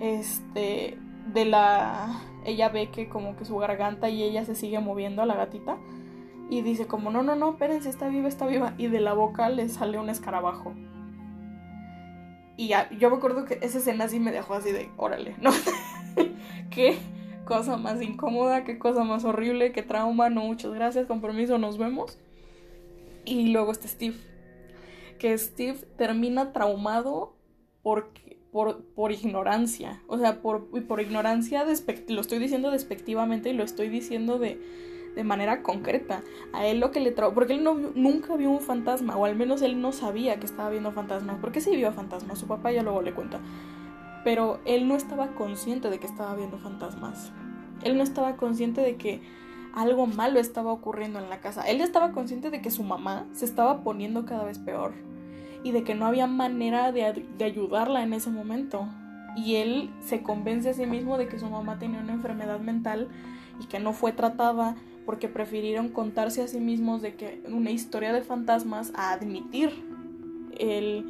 [0.00, 0.98] este,
[1.32, 5.26] de la ella ve que como que su garganta y ella se sigue moviendo a
[5.26, 5.76] la gatita
[6.50, 9.48] y dice como no, no, no, espérense, está viva, está viva y de la boca
[9.48, 10.74] le sale un escarabajo.
[12.56, 15.50] Y ya, yo me acuerdo que esa escena sí me dejó así de, órale, ¿no?
[16.70, 16.98] qué
[17.44, 21.78] cosa más incómoda, qué cosa más horrible, qué trauma, no, muchas gracias, con permiso, nos
[21.78, 22.18] vemos.
[23.24, 24.16] Y luego está Steve,
[25.18, 27.34] que Steve termina traumado
[28.54, 31.64] por, ignorancia, o sea, por, por ignorancia,
[32.06, 34.60] lo estoy diciendo despectivamente y lo estoy diciendo de,
[35.16, 36.22] de manera concreta.
[36.52, 39.34] A él lo que le trajo, porque él no, nunca vio un fantasma, o al
[39.34, 42.84] menos él no sabía que estaba viendo fantasmas, porque sí vio fantasmas, su papá ya
[42.84, 43.40] luego le cuenta.
[44.22, 47.32] Pero él no estaba consciente de que estaba viendo fantasmas.
[47.82, 49.20] Él no estaba consciente de que
[49.74, 51.62] algo malo estaba ocurriendo en la casa.
[51.62, 54.92] Él estaba consciente de que su mamá se estaba poniendo cada vez peor
[55.64, 58.86] y de que no había manera de, de ayudarla en ese momento.
[59.36, 63.08] Y él se convence a sí mismo de que su mamá tenía una enfermedad mental
[63.60, 68.12] y que no fue tratada porque prefirieron contarse a sí mismos de que una historia
[68.12, 69.70] de fantasmas a admitir
[70.58, 71.04] el,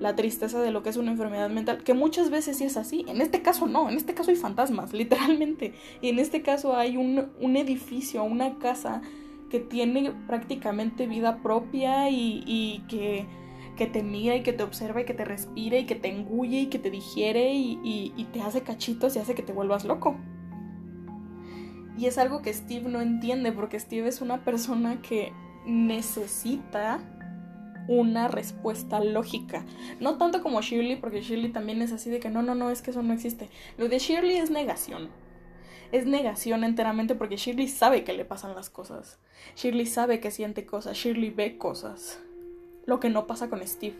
[0.00, 3.04] la tristeza de lo que es una enfermedad mental, que muchas veces sí es así.
[3.08, 5.74] En este caso no, en este caso hay fantasmas, literalmente.
[6.00, 9.02] Y en este caso hay un, un edificio, una casa
[9.50, 13.26] que tiene prácticamente vida propia y, y que,
[13.76, 16.60] que, te mira y que te observa y que te respira y que te engulle
[16.60, 17.78] y que te digiere y,
[18.16, 20.16] y te hace cachitos y hace que te vuelvas loco.
[21.98, 25.32] Y es algo que Steve no entiende porque Steve es una persona que
[25.66, 27.00] necesita
[27.88, 29.64] una respuesta lógica.
[29.98, 32.82] No tanto como Shirley, porque Shirley también es así de que no, no, no, es
[32.82, 33.50] que eso no existe.
[33.76, 35.10] Lo de Shirley es negación.
[35.92, 39.18] Es negación enteramente porque Shirley sabe que le pasan las cosas.
[39.56, 40.96] Shirley sabe que siente cosas.
[40.96, 42.20] Shirley ve cosas.
[42.90, 43.94] Lo que no pasa con Steve.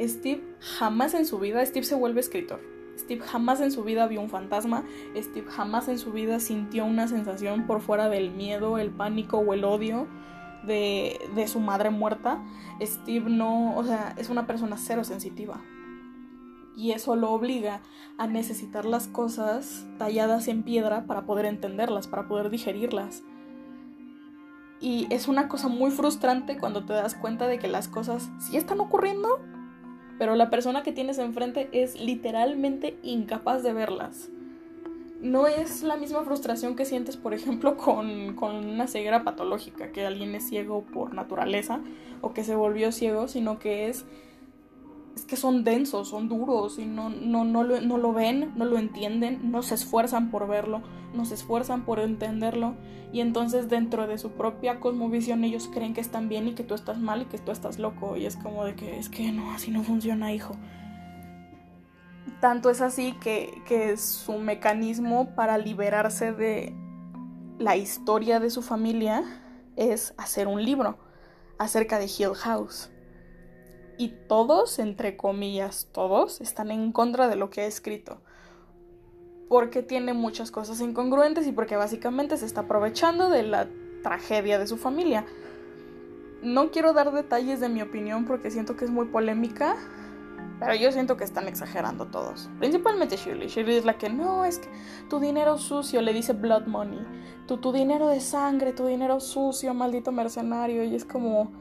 [0.00, 2.60] Steve jamás en su vida, Steve se vuelve escritor
[2.98, 4.82] Steve jamás en su vida vio un fantasma,
[5.16, 9.54] Steve jamás en su vida sintió una sensación por fuera del miedo, el pánico o
[9.54, 10.08] el odio
[10.66, 12.42] de, su madre muerta.
[12.82, 15.60] Steve no, o sea, es una persona cero sensitiva.
[16.76, 17.80] Y eso lo obliga
[18.18, 23.22] a necesitar las cosas talladas en piedra para poder entenderlas, para poder digerirlas.
[24.80, 28.56] Y es una cosa muy frustrante cuando te das cuenta de que las cosas sí
[28.56, 29.40] están ocurriendo,
[30.18, 34.30] pero la persona que tienes enfrente es literalmente incapaz de verlas.
[35.20, 40.04] No es la misma frustración que sientes, por ejemplo, con, con, una ceguera patológica, que
[40.04, 41.80] alguien es ciego por naturaleza
[42.20, 44.04] o que se volvió ciego, sino que es
[45.14, 48.64] es que son densos, son duros y no, no, no, lo, no lo ven, no
[48.64, 50.82] lo entienden, no se esfuerzan por verlo,
[51.14, 52.74] no se esfuerzan por entenderlo.
[53.12, 56.74] Y entonces dentro de su propia cosmovisión ellos creen que están bien y que tú
[56.74, 58.16] estás mal y que tú estás loco.
[58.16, 60.56] Y es como de que es que no, así no funciona, hijo.
[62.40, 66.74] Tanto es así que, que su mecanismo para liberarse de
[67.58, 69.22] la historia de su familia
[69.76, 70.98] es hacer un libro
[71.58, 72.90] acerca de Hill House
[73.98, 78.20] y todos, entre comillas, todos están en contra de lo que ha escrito.
[79.48, 83.68] Porque tiene muchas cosas incongruentes y porque básicamente se está aprovechando de la
[84.02, 85.24] tragedia de su familia.
[86.42, 89.76] No quiero dar detalles de mi opinión porque siento que es muy polémica,
[90.58, 92.50] pero yo siento que están exagerando todos.
[92.58, 93.48] Principalmente Shirley.
[93.48, 94.68] Shirley es la que no, es que
[95.08, 97.00] tu dinero sucio, le dice blood money.
[97.46, 100.84] Tu, tu dinero de sangre, tu dinero sucio, maldito mercenario.
[100.84, 101.52] Y es como...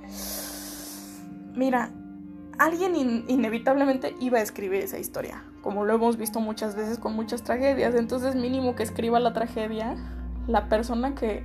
[1.56, 1.92] Mira,
[2.58, 2.96] alguien
[3.28, 7.96] inevitablemente iba a escribir esa historia, como lo hemos visto muchas veces con muchas tragedias,
[7.96, 9.96] entonces mínimo que escriba la tragedia
[10.48, 11.44] la persona que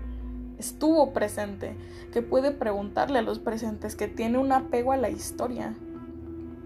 [0.59, 1.77] estuvo presente,
[2.13, 5.75] que puede preguntarle a los presentes, que tiene un apego a la historia.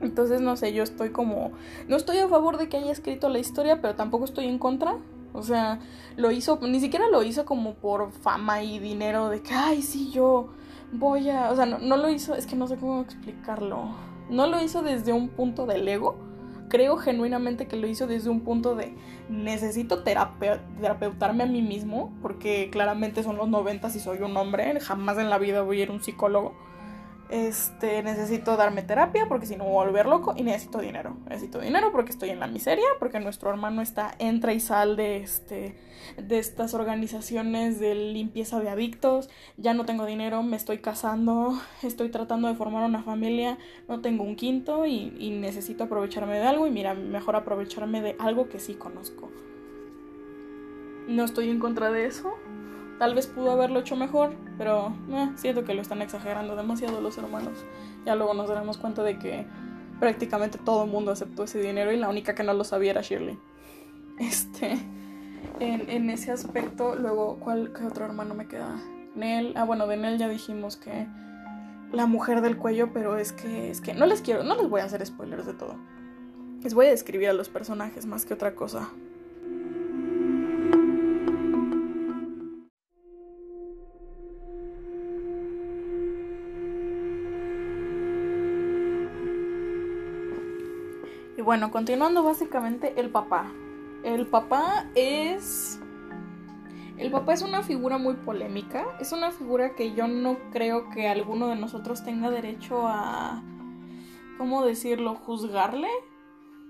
[0.01, 1.53] Entonces, no sé, yo estoy como...
[1.89, 4.97] No estoy a favor de que haya escrito la historia, pero tampoco estoy en contra.
[5.33, 5.79] O sea,
[6.17, 10.11] lo hizo, ni siquiera lo hizo como por fama y dinero de que, ay, sí,
[10.11, 10.49] yo
[10.93, 11.51] voy a...
[11.51, 14.83] O sea, no, no lo hizo, es que no sé cómo explicarlo no lo hizo
[14.83, 16.17] desde un punto del ego.
[16.69, 18.95] Creo genuinamente que lo hizo desde un punto de
[19.29, 25.19] necesito terapeutarme a mí mismo, porque claramente son los noventas y soy un hombre, jamás
[25.19, 26.55] en la vida voy a ir a un psicólogo
[27.33, 31.17] este, necesito darme terapia porque si no voy a volver loco y necesito dinero.
[31.31, 35.17] Necesito dinero porque estoy en la miseria, porque nuestro hermano está entra y sal de
[35.17, 35.75] este
[36.19, 39.31] de estas organizaciones de limpieza de adictos.
[39.57, 43.57] Ya no tengo dinero, me estoy casando, estoy tratando de formar una familia,
[43.89, 48.15] no tengo un quinto y, y necesito aprovecharme de algo y mira, mejor aprovecharme de
[48.19, 49.31] algo que sí conozco.
[51.09, 52.35] No estoy en contra de eso,
[53.03, 57.19] Tal vez pudo haberlo hecho mejor, pero eh, siento que lo están exagerando demasiado los
[57.19, 57.65] hermanos.
[58.07, 59.45] Ya luego nos daremos cuenta de que
[59.99, 63.01] prácticamente todo el mundo aceptó ese dinero y la única que no lo sabía era
[63.01, 63.37] Shirley.
[64.21, 64.79] Este,
[65.59, 68.81] en, ese aspecto, luego, ¿cuál otro hermano me queda?
[69.17, 71.09] Nell, ah bueno, de Nell ya dijimos que
[71.91, 74.81] la mujer del cuello, pero es que, es que no les quiero, no les voy
[74.81, 75.75] a hacer spoilers de todo.
[76.63, 78.91] Les voy a describir a los personajes más que otra cosa.
[91.37, 93.53] Y bueno, continuando básicamente el papá.
[94.05, 95.81] El papá es...
[96.99, 98.87] El papá es una figura muy polémica.
[99.01, 103.43] Es una figura que yo no creo que alguno de nosotros tenga derecho a...
[104.39, 105.15] ¿Cómo decirlo?
[105.15, 105.89] Juzgarle.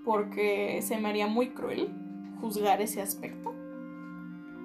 [0.05, 1.89] Porque se me haría muy cruel
[2.39, 3.53] juzgar ese aspecto.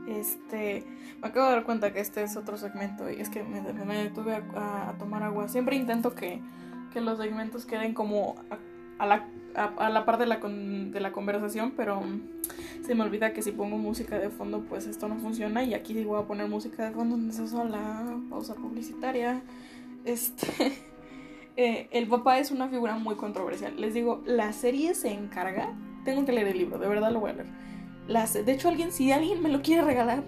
[0.09, 0.85] Este,
[1.21, 4.43] me acabo de dar cuenta que este es otro segmento y es que me, detuve
[4.57, 5.49] a, tomar agua.
[5.49, 6.41] Siempre intento que,
[6.93, 8.37] que los segmentos queden como
[8.99, 12.03] a, la, a, la par de la, de la conversación, pero
[12.85, 15.63] se me olvida que si pongo música de fondo, pues esto no funciona.
[15.65, 19.43] Y aquí voy a poner música de fondo, entonces la pausa publicitaria.
[20.05, 20.47] Este,
[21.57, 23.81] eh, el papá es una figura muy controversial.
[23.81, 25.75] Les digo, la serie se encarga.
[26.05, 27.69] Tengo que leer el libro, de verdad lo voy a leer
[28.09, 30.25] de hecho, alguien, si alguien me lo quiere regalar,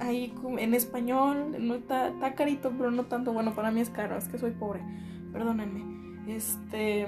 [0.00, 3.32] ahí en español, no está, carito, pero no tanto.
[3.32, 4.80] Bueno, para mí es caro, es que soy pobre.
[5.32, 6.32] Perdónenme.
[6.32, 7.06] Este.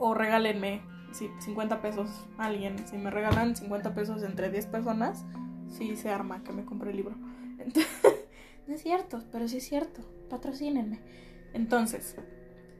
[0.00, 0.82] O regálenme
[1.12, 2.76] si 50 pesos a alguien.
[2.88, 5.24] Si me regalan 50 pesos entre 10 personas,
[5.68, 7.14] sí se arma que me compre el libro.
[8.66, 10.00] no es cierto, pero sí es cierto.
[10.28, 11.00] Patrocínenme.
[11.52, 12.16] Entonces,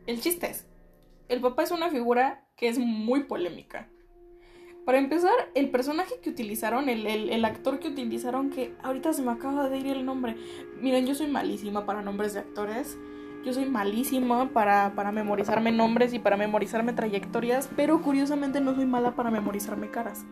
[0.06, 0.66] el chiste es:
[1.28, 3.88] el papá es una figura que es muy polémica.
[4.87, 9.68] Para empezar, el personaje que utilizaron, el, actor que utilizaron, que ahorita se me acaba
[9.68, 10.37] de ir el nombre.
[10.80, 12.98] Miren, yo soy malísima para nombres de actores.
[13.44, 18.85] Yo soy malísima para, para memorizarme nombres y para memorizarme trayectorias, pero curiosamente no soy
[18.85, 20.26] mala para memorizarme caras.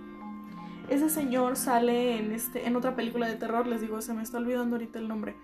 [0.91, 4.39] Ese señor sale en, este, en otra película de terror, les digo, se me está
[4.39, 5.37] olvidando ahorita el nombre.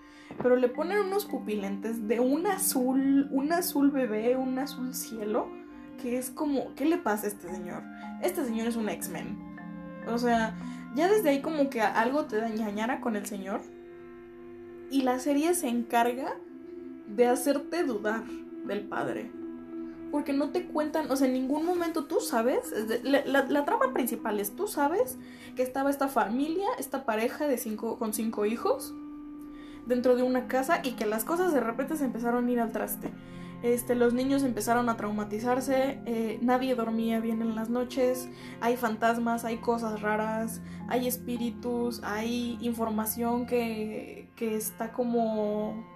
[0.42, 5.48] Pero le ponen unos pupilentes de un azul, un azul bebé, un azul cielo
[6.03, 7.83] que es como, ¿qué le pasa a este señor?
[8.22, 9.38] Este señor es un X-Men.
[10.09, 10.55] O sea,
[10.94, 13.62] ya desde ahí como que algo te dañara con el señor.
[14.90, 16.37] Y la serie se encarga
[17.06, 18.24] de hacerte dudar
[18.64, 19.30] del padre.
[20.10, 24.54] Porque no te cuentan, o sea, en ningún momento tú sabes, la, trama principal es,
[24.54, 25.18] tú sabes
[25.56, 28.94] que estaba esta familia, esta pareja de cinco, con cinco hijos
[29.86, 32.70] dentro de una casa y que las cosas de repente se empezaron a ir al
[32.70, 33.10] traste.
[33.64, 38.28] Este, los niños empezaron a traumatizarse, eh, nadie dormía bien en las noches,
[38.60, 45.93] hay fantasmas, hay cosas raras, hay espíritus, hay información que, que está como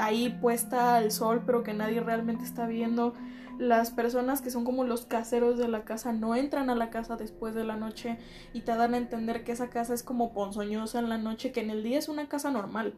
[0.00, 3.14] ahí puesta al sol pero que nadie realmente está viendo.
[3.58, 7.16] Las personas que son como los caseros de la casa no entran a la casa
[7.16, 8.18] después de la noche
[8.54, 11.60] y te dan a entender que esa casa es como ponzoñosa en la noche, que
[11.60, 12.94] en el día es una casa normal.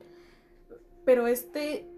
[1.05, 1.89] Pero este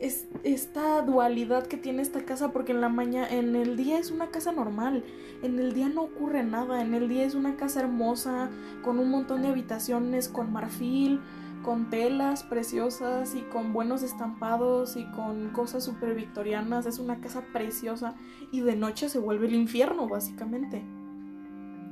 [0.00, 4.10] es esta dualidad que tiene esta casa porque en la mañana en el día es
[4.10, 5.04] una casa normal,
[5.42, 8.50] en el día no ocurre nada, en el día es una casa hermosa
[8.82, 11.20] con un montón de habitaciones con marfil,
[11.68, 17.42] con telas preciosas y con buenos estampados y con cosas super victorianas, es una casa
[17.52, 18.14] preciosa
[18.50, 20.82] y de noche se vuelve el infierno básicamente.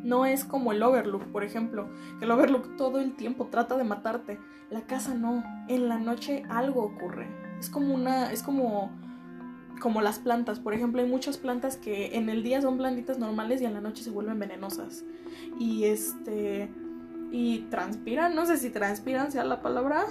[0.02, 3.84] No es como el Overlook, por ejemplo, que el Overlook todo el tiempo trata de
[3.84, 4.38] matarte.
[4.70, 7.28] La casa no, en la noche algo ocurre
[7.60, 8.90] es como una, es como,
[9.78, 10.58] como las plantas.
[10.58, 13.82] Por ejemplo, hay muchas plantas que en el día son plantitas normales y en la
[13.82, 15.04] noche se vuelven venenosas.
[15.58, 16.70] Y este,
[17.32, 20.04] y transpiran, no sé si transpiran sea la palabra,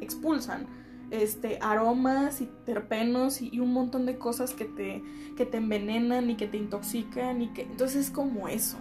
[0.00, 0.66] expulsan
[1.10, 5.02] este, aromas y terpenos y, un montón de cosas que te,
[5.36, 8.78] que te envenenan y que te intoxican y que entonces es como eso.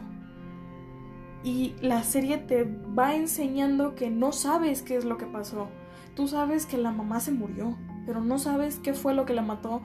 [1.43, 2.63] Y la serie te
[2.97, 5.67] va enseñando que no sabes qué es lo que pasó
[6.15, 9.41] tú sabes que la mamá se murió, pero no sabes qué fue lo que la
[9.41, 9.81] mató.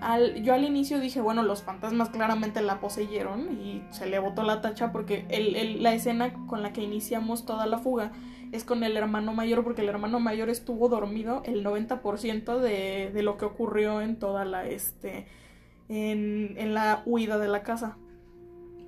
[0.00, 4.42] Al, yo al inicio dije, bueno, los fantasmas claramente la poseyeron y se le botó
[4.42, 5.26] la tacha porque
[5.78, 8.12] la escena con la que iniciamos toda la fuga
[8.52, 13.22] es con el hermano mayor porque el hermano mayor estuvo dormido el 90% de, de
[13.22, 15.26] lo que ocurrió en toda la, este,
[15.90, 17.96] en, la huida de la casa.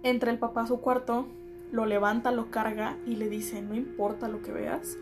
[0.03, 1.27] Entra el papá a su cuarto,
[1.71, 4.97] lo levanta, lo carga y le dice, no importa lo que veas,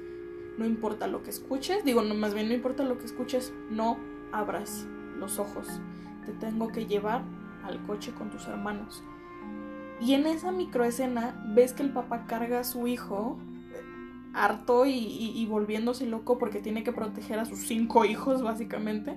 [0.58, 3.98] no importa lo que escuches, digo, no, más bien no importa lo que escuches, no
[4.32, 4.86] abras
[5.18, 5.80] los ojos.
[6.24, 7.22] Te tengo que llevar
[7.64, 9.02] al coche con tus hermanos.
[10.00, 13.38] Y en esa microescena ves que el papá carga a su hijo
[14.32, 19.16] harto y, y, volviéndose loco porque tiene que proteger a sus cinco hijos básicamente.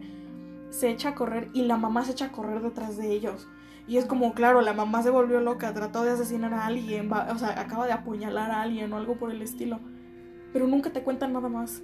[0.71, 3.47] Se echa a correr y la mamá se echa a correr detrás de ellos.
[3.88, 7.38] Y es como, claro, la mamá se volvió loca, trató de asesinar a alguien, o
[7.38, 9.80] sea, acaba de apuñalar a alguien o algo por el estilo
[10.53, 11.82] pero nunca te cuentan nada más.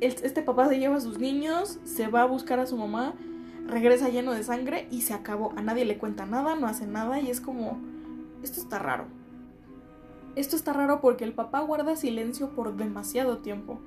[0.00, 3.12] Este papá se lleva a sus niños, se va a buscar a su mamá,
[3.70, 5.52] regresa lleno de sangre y se acabó.
[5.56, 7.78] A nadie le cuenta nada, no hace nada y es como,
[8.42, 9.06] esto está raro.
[10.36, 13.80] Esto está raro porque el papá guarda silencio por demasiado tiempo.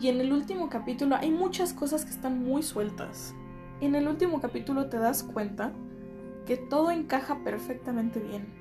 [0.00, 3.34] Y en el último capítulo hay muchas cosas que están muy sueltas.
[3.80, 5.72] En el último capítulo te das cuenta
[6.46, 8.57] que todo encaja perfectamente bien.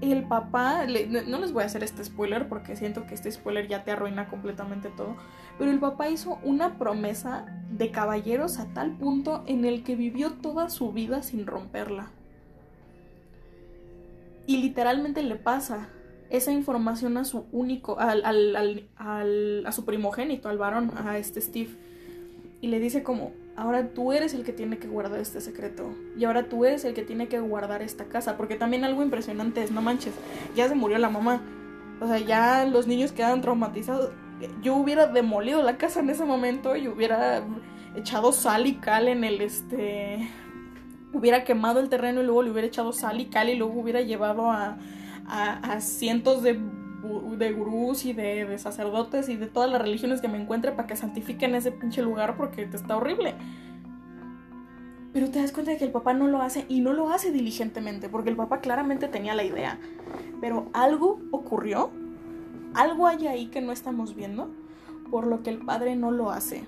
[0.00, 3.82] El papá, no les voy a hacer este spoiler porque siento que este spoiler ya
[3.82, 5.16] te arruina completamente todo,
[5.58, 10.34] pero el papá hizo una promesa de caballeros a tal punto en el que vivió
[10.34, 12.12] toda su vida sin romperla.
[14.46, 15.88] Y literalmente le pasa
[16.30, 21.70] esa información a su único, al, a su primogénito, al varón, a este Steve.
[22.60, 25.90] Y le dice como, ahora tú eres el que tiene que guardar este secreto.
[26.16, 28.36] Y ahora tú eres el que tiene que guardar esta casa.
[28.36, 30.14] Porque también algo impresionante es, no manches,
[30.54, 31.42] ya se murió la mamá.
[32.00, 34.12] O sea, ya los niños quedan traumatizados.
[34.62, 37.42] Yo hubiera demolido la casa en ese momento y hubiera
[37.96, 40.30] echado sal y cal en el este
[41.12, 44.02] hubiera quemado el terreno y luego le hubiera echado sal y cal y luego hubiera
[44.02, 44.76] llevado a,
[45.26, 46.60] a, cientos de,
[47.02, 50.96] de gurús y de, sacerdotes y de todas las religiones que me encuentre para que
[50.96, 53.34] santifiquen ese pinche lugar porque está horrible.
[55.12, 57.32] Pero te das cuenta de que el papá no lo hace y no lo hace
[57.32, 59.78] diligentemente porque el papá claramente tenía la idea.
[60.40, 61.90] Pero algo ocurrió,
[62.74, 64.50] algo hay ahí que no estamos viendo,
[65.10, 66.64] por lo que el padre no lo hace.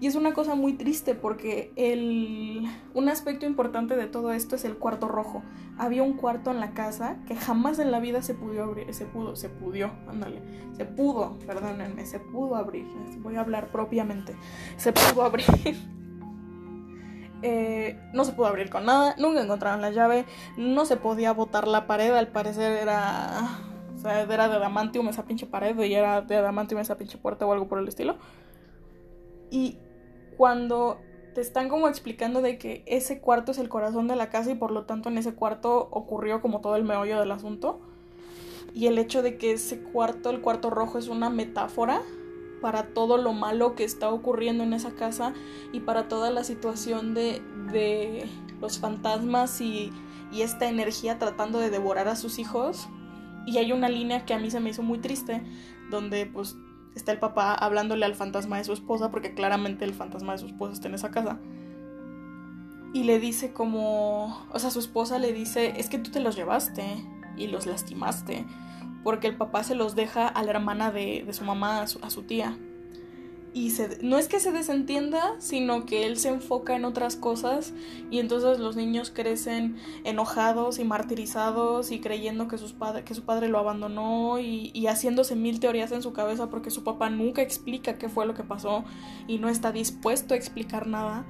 [0.00, 4.64] Y es una cosa muy triste porque el, un aspecto importante de todo esto es
[4.64, 5.42] el cuarto rojo.
[5.78, 9.06] Había un cuarto en la casa que jamás en la vida se pudo abrir, se
[9.06, 10.42] pudo, se pudo, ándale,
[10.76, 12.86] se pudo, perdónenme, se pudo abrir,
[13.18, 14.34] voy a hablar propiamente,
[14.76, 15.46] se pudo abrir.
[17.42, 20.26] Eh, no se pudo abrir con nada, nunca encontraron la llave,
[20.58, 23.60] no se podía botar la pared, al parecer era,
[23.94, 27.46] o sea, era de adamantium esa pinche pared y era de adamantium esa pinche puerta
[27.46, 28.16] o algo por el estilo.
[29.50, 29.78] Y
[30.36, 31.00] cuando
[31.34, 34.54] te están como explicando de que ese cuarto es el corazón de la casa y
[34.54, 37.80] por lo tanto en ese cuarto ocurrió como todo el meollo del asunto.
[38.74, 42.02] Y el hecho de que ese cuarto, el cuarto rojo, es una metáfora
[42.60, 45.32] para todo lo malo que está ocurriendo en esa casa
[45.72, 47.42] y para toda la situación de,
[47.72, 48.28] de
[48.60, 49.92] los fantasmas y,
[50.30, 52.88] y esta energía tratando de devorar a sus hijos.
[53.46, 55.42] Y hay una línea que a mí se me hizo muy triste,
[55.90, 56.56] donde pues
[57.00, 60.46] está el papá hablándole al fantasma de su esposa, porque claramente el fantasma de su
[60.46, 61.40] esposa está en esa casa.
[62.92, 66.36] Y le dice como, o sea, su esposa le dice, es que tú te los
[66.36, 66.84] llevaste
[67.36, 68.46] y los lastimaste,
[69.02, 72.22] porque el papá se los deja a la hermana de, de su mamá, a su
[72.22, 72.56] tía
[73.52, 73.72] y
[74.02, 77.72] no es que se desentienda, sino que él se enfoca en otras cosas
[78.10, 83.48] y entonces los niños crecen enojados y martirizados y creyendo que, sus que su padre
[83.48, 87.98] lo abandonó y, y, haciéndose mil teorías en su cabeza porque su papá nunca explica
[87.98, 88.84] qué fue lo que pasó
[89.26, 91.26] y no está dispuesto a explicar nada.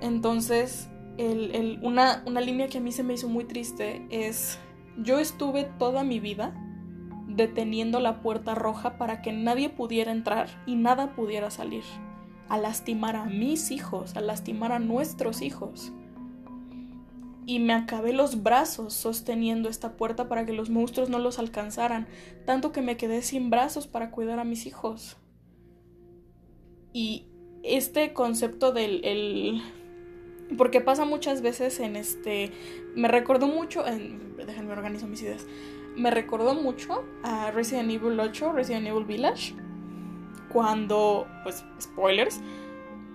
[0.00, 0.88] Entonces,
[1.18, 4.58] el, el, una, una línea que a mí se me hizo muy triste es,
[4.96, 6.54] yo estuve toda mi vida
[7.36, 11.84] deteniendo la puerta roja para que nadie pudiera entrar y nada pudiera salir,
[12.48, 15.92] a lastimar a mis hijos, a lastimar a nuestros hijos.
[17.46, 22.06] Y me acabé los brazos sosteniendo esta puerta para que los monstruos no los alcanzaran,
[22.44, 25.16] tanto que me quedé sin brazos para cuidar a mis hijos.
[26.92, 27.26] Y
[27.62, 29.62] este concepto del el,
[30.56, 32.50] porque pasa muchas veces en este
[32.94, 35.46] me recordó mucho en déjenme organizo mis ideas
[35.96, 39.54] me recordó mucho a Resident Evil 8, Resident Evil Village,
[40.52, 42.40] cuando, pues, spoilers,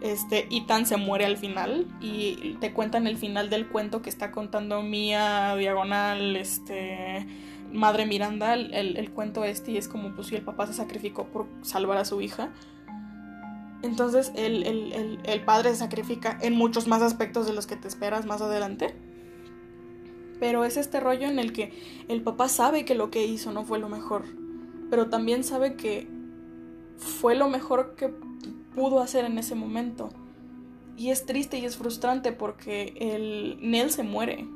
[0.01, 4.31] este, Ethan se muere al final y te cuentan el final del cuento que está
[4.31, 7.25] contando Mía Diagonal, este,
[7.71, 11.47] Madre Miranda, el, cuento este, y es como, pues, si el papá se sacrificó por
[11.61, 12.51] salvar a su hija.
[13.81, 18.25] Entonces el, el padre se sacrifica en muchos más aspectos de los que te esperas
[18.25, 18.95] más adelante.
[20.39, 21.71] Pero es este rollo en el que
[22.07, 24.23] el papá sabe que lo que hizo no fue lo mejor,
[24.89, 26.07] pero también sabe que
[26.97, 28.13] fue lo mejor que
[28.75, 30.09] pudo hacer en ese momento.
[30.97, 33.59] Y es triste y es frustrante porque el
[33.89, 34.47] se muere.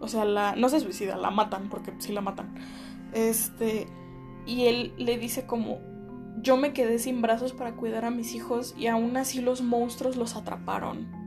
[0.00, 2.54] O sea, la, no se suicida, la matan, porque sí la matan.
[3.14, 3.86] Este,
[4.46, 5.80] y él le dice como,
[6.40, 10.16] yo me quedé sin brazos para cuidar a mis hijos y aún así los monstruos
[10.16, 11.17] los atraparon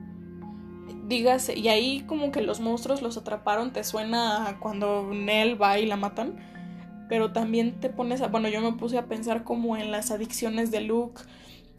[1.11, 5.85] dígase, y ahí como que los monstruos los atraparon, te suena cuando Nell va y
[5.85, 6.37] la matan,
[7.09, 10.71] pero también te pones a, bueno, yo me puse a pensar como en las adicciones
[10.71, 11.21] de Luke,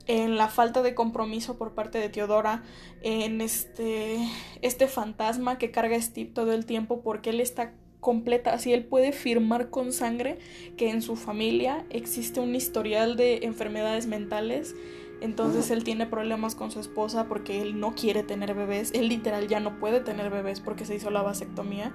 [0.06, 2.62] en la falta de compromiso por parte de Teodora,
[3.02, 4.18] en este,
[4.60, 9.12] este fantasma que carga Steve todo el tiempo porque él está completa, así él puede
[9.12, 10.38] firmar con sangre
[10.76, 14.74] que en su familia existe un historial de enfermedades mentales
[15.22, 18.90] entonces él tiene problemas con su esposa porque él no quiere tener bebés.
[18.92, 21.92] Él literal ya no puede tener bebés porque se hizo la vasectomía.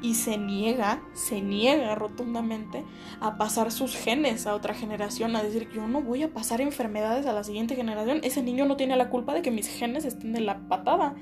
[0.00, 2.82] Y se niega, se niega rotundamente
[3.20, 7.24] a pasar sus genes a otra generación, a decir, yo no voy a pasar enfermedades
[7.26, 8.18] a la siguiente generación.
[8.24, 11.14] Ese niño no tiene la culpa de que mis genes estén de la patada.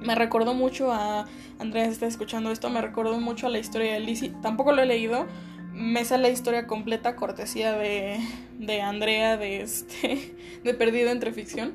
[0.00, 1.26] Me recordó mucho a.
[1.58, 4.34] Andrea está escuchando esto, me recordó mucho a la historia de Lizzie.
[4.42, 5.26] Tampoco lo he leído.
[5.74, 8.18] Me sale la historia completa, cortesía de,
[8.58, 10.34] de Andrea, de este.
[10.64, 11.74] de Perdido entre Ficción.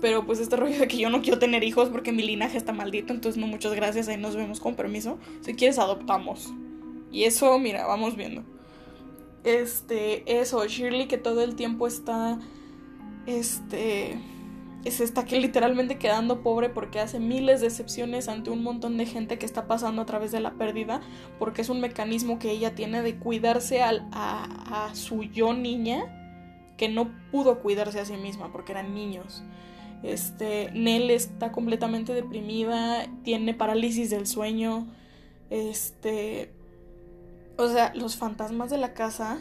[0.00, 2.72] Pero pues este rollo de que yo no quiero tener hijos porque mi linaje está
[2.72, 5.18] maldito, entonces no, muchas gracias, ahí nos vemos con permiso.
[5.40, 6.52] Si quieres, adoptamos.
[7.10, 8.44] Y eso, mira, vamos viendo.
[9.44, 12.38] Este, eso, Shirley que todo el tiempo está.
[13.26, 14.18] Este
[14.84, 19.38] se está literalmente quedando pobre porque hace miles de excepciones ante un montón de gente
[19.38, 21.00] que está pasando a través de la pérdida,
[21.38, 26.14] porque es un mecanismo que ella tiene de cuidarse a, a su yo niña
[26.78, 29.42] que no pudo cuidarse a sí misma porque eran niños.
[30.02, 34.86] Este, Nell está completamente deprimida, tiene parálisis del sueño.
[35.50, 36.52] Este,
[37.56, 39.40] o sea, los fantasmas de la casa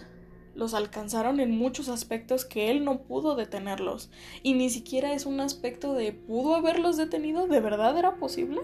[0.58, 4.10] los alcanzaron en muchos aspectos que él no pudo detenerlos.
[4.42, 7.48] Y ni siquiera es un aspecto de ¿pudo haberlos detenido?
[7.48, 8.62] ¿De verdad era posible?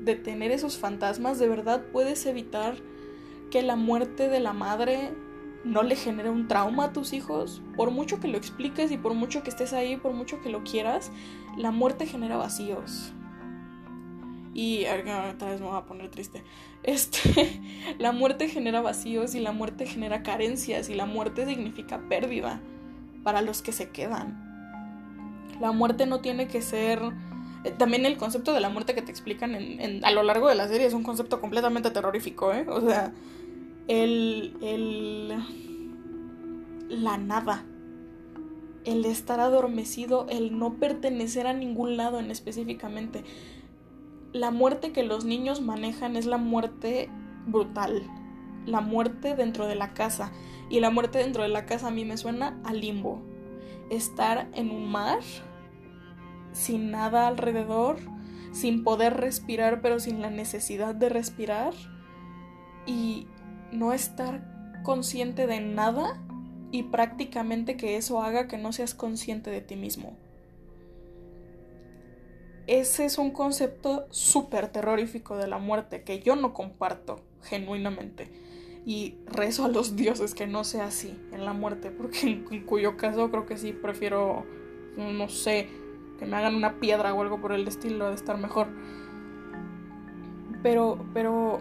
[0.00, 2.76] Detener esos fantasmas, ¿de verdad puedes evitar
[3.50, 5.12] que la muerte de la madre
[5.64, 7.60] no le genere un trauma a tus hijos?
[7.76, 10.62] Por mucho que lo expliques y por mucho que estés ahí, por mucho que lo
[10.62, 11.10] quieras,
[11.58, 13.12] la muerte genera vacíos.
[14.54, 16.44] Y otra vez me voy a poner triste.
[16.86, 17.60] Este,
[17.98, 22.60] la muerte genera vacíos y la muerte genera carencias y la muerte significa pérdida
[23.22, 24.42] para los que se quedan.
[25.60, 27.00] La muerte no tiene que ser
[27.64, 30.54] eh, también el concepto de la muerte que te explican en, a lo largo de
[30.54, 32.64] la serie es un concepto completamente terrorífico, ¿eh?
[32.68, 33.12] O sea,
[33.88, 35.28] el, el,
[36.88, 37.64] la nada,
[38.84, 43.24] el estar adormecido, el no pertenecer a ningún lado en específicamente
[44.36, 47.08] la muerte que los niños manejan es la muerte
[47.46, 48.02] brutal,
[48.66, 50.32] la muerte dentro de la casa.
[50.68, 53.22] Y la muerte dentro de la casa a mí me suena a limbo.
[53.88, 55.20] Estar en un mar,
[56.52, 57.98] sin nada alrededor,
[58.52, 61.72] sin poder respirar, pero sin la necesidad de respirar.
[62.84, 63.28] Y
[63.72, 66.20] no estar consciente de nada
[66.72, 70.16] y prácticamente que eso haga que no seas consciente de ti mismo
[72.66, 78.30] ese es un concepto súper terrorífico de la muerte que yo no comparto genuinamente.
[78.84, 82.96] Y rezo a los dioses que no sea así en la muerte, porque en, cuyo
[82.96, 84.44] caso creo que sí prefiero,
[84.96, 85.68] no sé,
[86.18, 88.68] que me hagan una piedra o algo por el estilo de estar mejor.
[90.62, 91.60] Pero, pero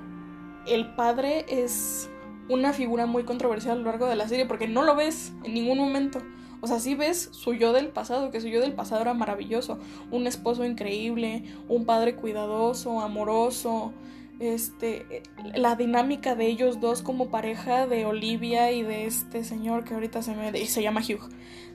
[0.67, 2.09] el padre es
[2.49, 5.53] una figura muy controversial a lo largo de la serie porque no lo ves en
[5.53, 6.19] ningún momento.
[6.61, 9.79] O sea, sí ves su yo del pasado, que su yo del pasado era maravilloso.
[10.11, 13.93] Un esposo increíble, un padre cuidadoso, amoroso.
[14.39, 19.93] Este, la dinámica de ellos dos como pareja de Olivia y de este señor que
[19.93, 21.29] ahorita se me se llama Hugh,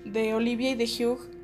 [0.05, 1.41] de Olivia y de Hugh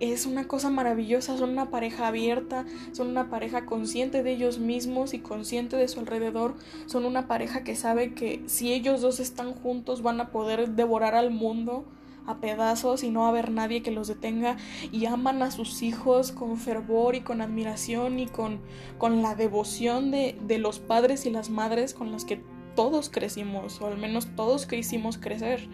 [0.00, 5.14] es una cosa maravillosa, son una pareja abierta, son una pareja consciente de ellos mismos
[5.14, 6.54] y consciente de su alrededor,
[6.86, 11.14] son una pareja que sabe que si ellos dos están juntos van a poder devorar
[11.14, 11.84] al mundo
[12.26, 14.56] a pedazos y no haber nadie que los detenga
[14.90, 18.60] y aman a sus hijos con fervor y con admiración y con,
[18.98, 22.42] con la devoción de, de los padres y las madres con los que
[22.74, 25.68] todos crecimos o al menos todos quisimos crecer.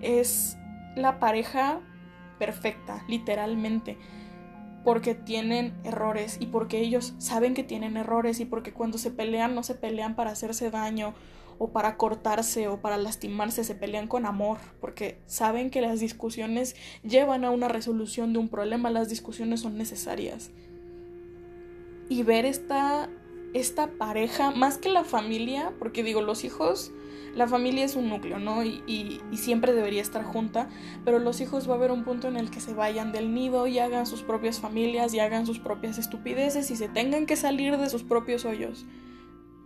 [0.00, 0.56] Es
[0.96, 1.80] la pareja
[2.38, 3.96] perfecta, literalmente
[4.84, 9.54] porque tienen errores y porque ellos saben que tienen errores y porque cuando se pelean
[9.54, 11.14] no se pelean para hacerse daño
[11.58, 16.76] o para cortarse o para lastimarse, se pelean con amor, porque saben que las discusiones
[17.02, 20.50] llevan a una resolución de un problema, las discusiones son necesarias.
[22.08, 23.08] Y ver esta,
[23.54, 26.92] esta pareja, más que la familia, porque digo, los hijos,
[27.34, 28.62] la familia es un núcleo, ¿no?
[28.62, 30.68] Y, y, y siempre debería estar junta,
[31.04, 33.66] pero los hijos va a haber un punto en el que se vayan del nido
[33.66, 37.76] y hagan sus propias familias y hagan sus propias estupideces y se tengan que salir
[37.78, 38.86] de sus propios hoyos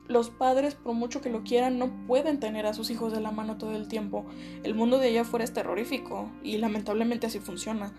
[0.08, 3.30] los padres, por mucho que lo quieran, no pueden tener a sus hijos de la
[3.30, 4.26] mano todo el tiempo.
[4.62, 7.92] El mundo de allá afuera es terrorífico y lamentablemente así funciona.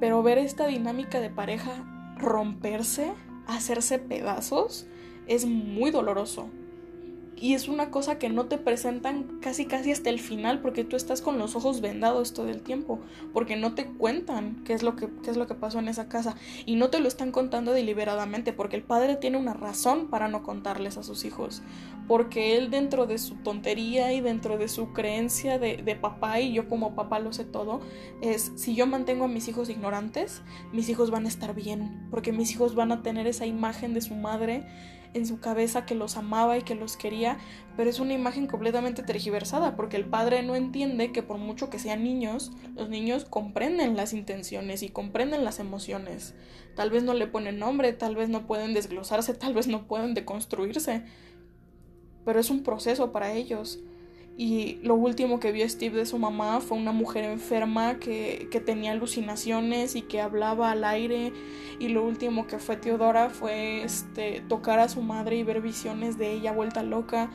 [0.00, 1.84] Pero ver esta dinámica de pareja
[2.16, 3.12] romperse,
[3.46, 4.86] hacerse pedazos,
[5.26, 6.48] es muy doloroso.
[7.38, 10.96] Y es una cosa que no te presentan casi casi hasta el final porque tú
[10.96, 12.98] estás con los ojos vendados todo el tiempo,
[13.34, 16.08] porque no te cuentan qué es lo que, qué es lo que pasó en esa
[16.08, 16.34] casa.
[16.64, 20.42] Y no te lo están contando deliberadamente porque el padre tiene una razón para no
[20.42, 21.62] contarles a sus hijos,
[22.08, 26.54] porque él dentro de su tontería y dentro de su creencia de, de papá y
[26.54, 27.80] yo como papá lo sé todo,
[28.22, 32.32] es si yo mantengo a mis hijos ignorantes, mis hijos van a estar bien, porque
[32.32, 34.64] mis hijos van a tener esa imagen de su madre
[35.16, 37.25] en su cabeza que los amaba y que los quería,
[37.76, 41.78] pero es una imagen completamente tergiversada porque el padre no entiende que por mucho que
[41.78, 46.34] sean niños, los niños comprenden las intenciones y comprenden las emociones.
[46.74, 50.14] Tal vez no le ponen nombre, tal vez no pueden desglosarse, tal vez no pueden
[50.14, 51.04] deconstruirse,
[52.24, 53.80] pero es un proceso para ellos.
[54.38, 58.60] Y lo último que vio Steve de su mamá fue una mujer enferma que, que,
[58.60, 61.32] tenía alucinaciones y que hablaba al aire.
[61.78, 66.18] Y lo último que fue Teodora fue este, tocar a su madre y ver visiones
[66.18, 67.30] de ella vuelta loca.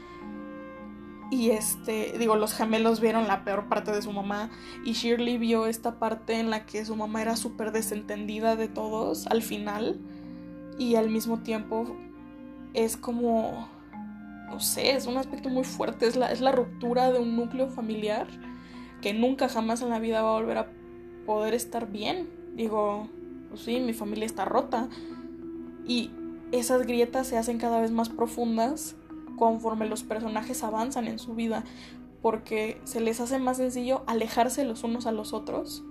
[1.32, 4.52] Y este, digo, los gemelos vieron la peor parte de su mamá.
[4.86, 9.26] Y Shirley vio esta parte en la que su mamá era súper desentendida de todos
[9.26, 10.00] al final.
[10.78, 11.96] Y al mismo tiempo
[12.76, 13.70] es como
[14.52, 17.70] no sé, es un aspecto muy fuerte, es la, es la ruptura de un núcleo
[17.70, 18.28] familiar
[19.02, 20.68] que nunca jamás en la vida va a volver a
[21.26, 22.30] poder estar bien.
[22.56, 23.08] Digo,
[23.50, 24.90] pues sí, mi familia está rota.
[25.88, 26.12] Y
[26.52, 28.96] esas grietas se hacen cada vez más profundas
[29.38, 31.64] conforme los personajes avanzan en su vida,
[32.22, 35.84] porque se les hace más sencillo alejarse los unos a los otros,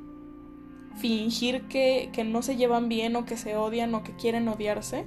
[0.96, 5.06] fingir que, que no se llevan bien o que se odian o que quieren odiarse,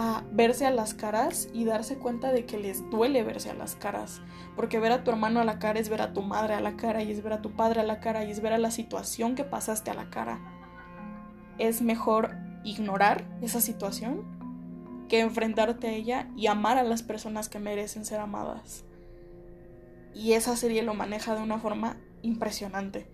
[0.00, 3.74] a verse a las caras y darse cuenta de que les duele verse a las
[3.74, 4.22] caras.
[4.54, 6.76] Porque ver a tu hermano a la cara es ver a tu madre a la
[6.76, 8.70] cara y es ver a tu padre a la cara y es ver a la
[8.70, 10.38] situación que pasaste a la cara.
[11.58, 14.22] Es mejor ignorar esa situación
[15.08, 18.84] que enfrentarte a ella y amar a las personas que merecen ser amadas.
[20.14, 23.10] Y esa serie lo maneja de una forma impresionante.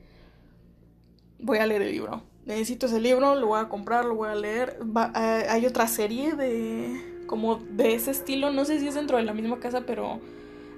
[1.39, 4.35] Voy a leer el libro necesito ese libro, lo voy a comprar, lo voy a
[4.35, 4.79] leer.
[5.17, 9.25] Eh, hay otra serie de como de ese estilo, no sé si es dentro de
[9.25, 10.21] la misma casa, pero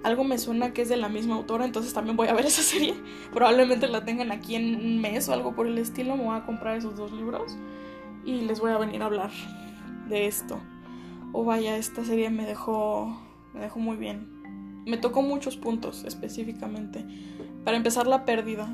[0.04, 2.62] algo me suena que es de la misma autora, entonces también voy a ver esa
[2.62, 2.94] serie.
[3.32, 6.46] Probablemente la tengan aquí en un mes o algo por el estilo, me voy a
[6.46, 7.56] comprar esos dos libros
[8.24, 9.30] y les voy a venir a hablar
[10.08, 10.60] de esto.
[11.32, 14.84] O vaya, esta serie me dejó me dejó muy bien.
[14.86, 17.04] Me tocó muchos puntos específicamente.
[17.64, 18.68] Para empezar la pérdida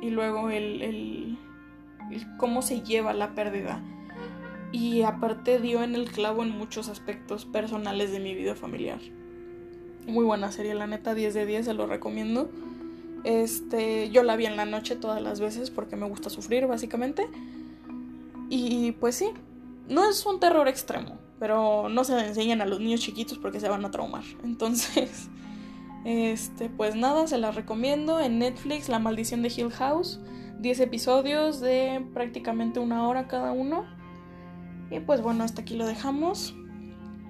[0.00, 1.37] y luego el, el
[2.36, 3.82] cómo se lleva la pérdida.
[4.72, 9.00] Y aparte dio en el clavo en muchos aspectos personales de mi vida familiar.
[10.06, 12.50] Muy buena serie, la neta 10 de 10, se lo recomiendo.
[13.24, 17.28] Este, yo la vi en la noche todas las veces porque me gusta sufrir básicamente.
[18.50, 19.30] Y pues sí,
[19.88, 23.60] no es un terror extremo, pero no se le enseñan a los niños chiquitos porque
[23.60, 24.24] se van a traumar.
[24.44, 25.28] Entonces,
[26.04, 30.20] este, pues nada, se la recomiendo en Netflix, La maldición de Hill House.
[30.58, 33.84] 10 episodios de prácticamente una hora cada uno.
[34.90, 36.54] Y pues bueno, hasta aquí lo dejamos.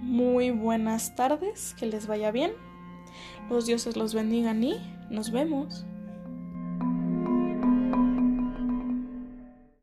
[0.01, 2.53] Muy buenas tardes, que les vaya bien.
[3.51, 4.77] Los dioses los bendigan y
[5.11, 5.85] nos vemos.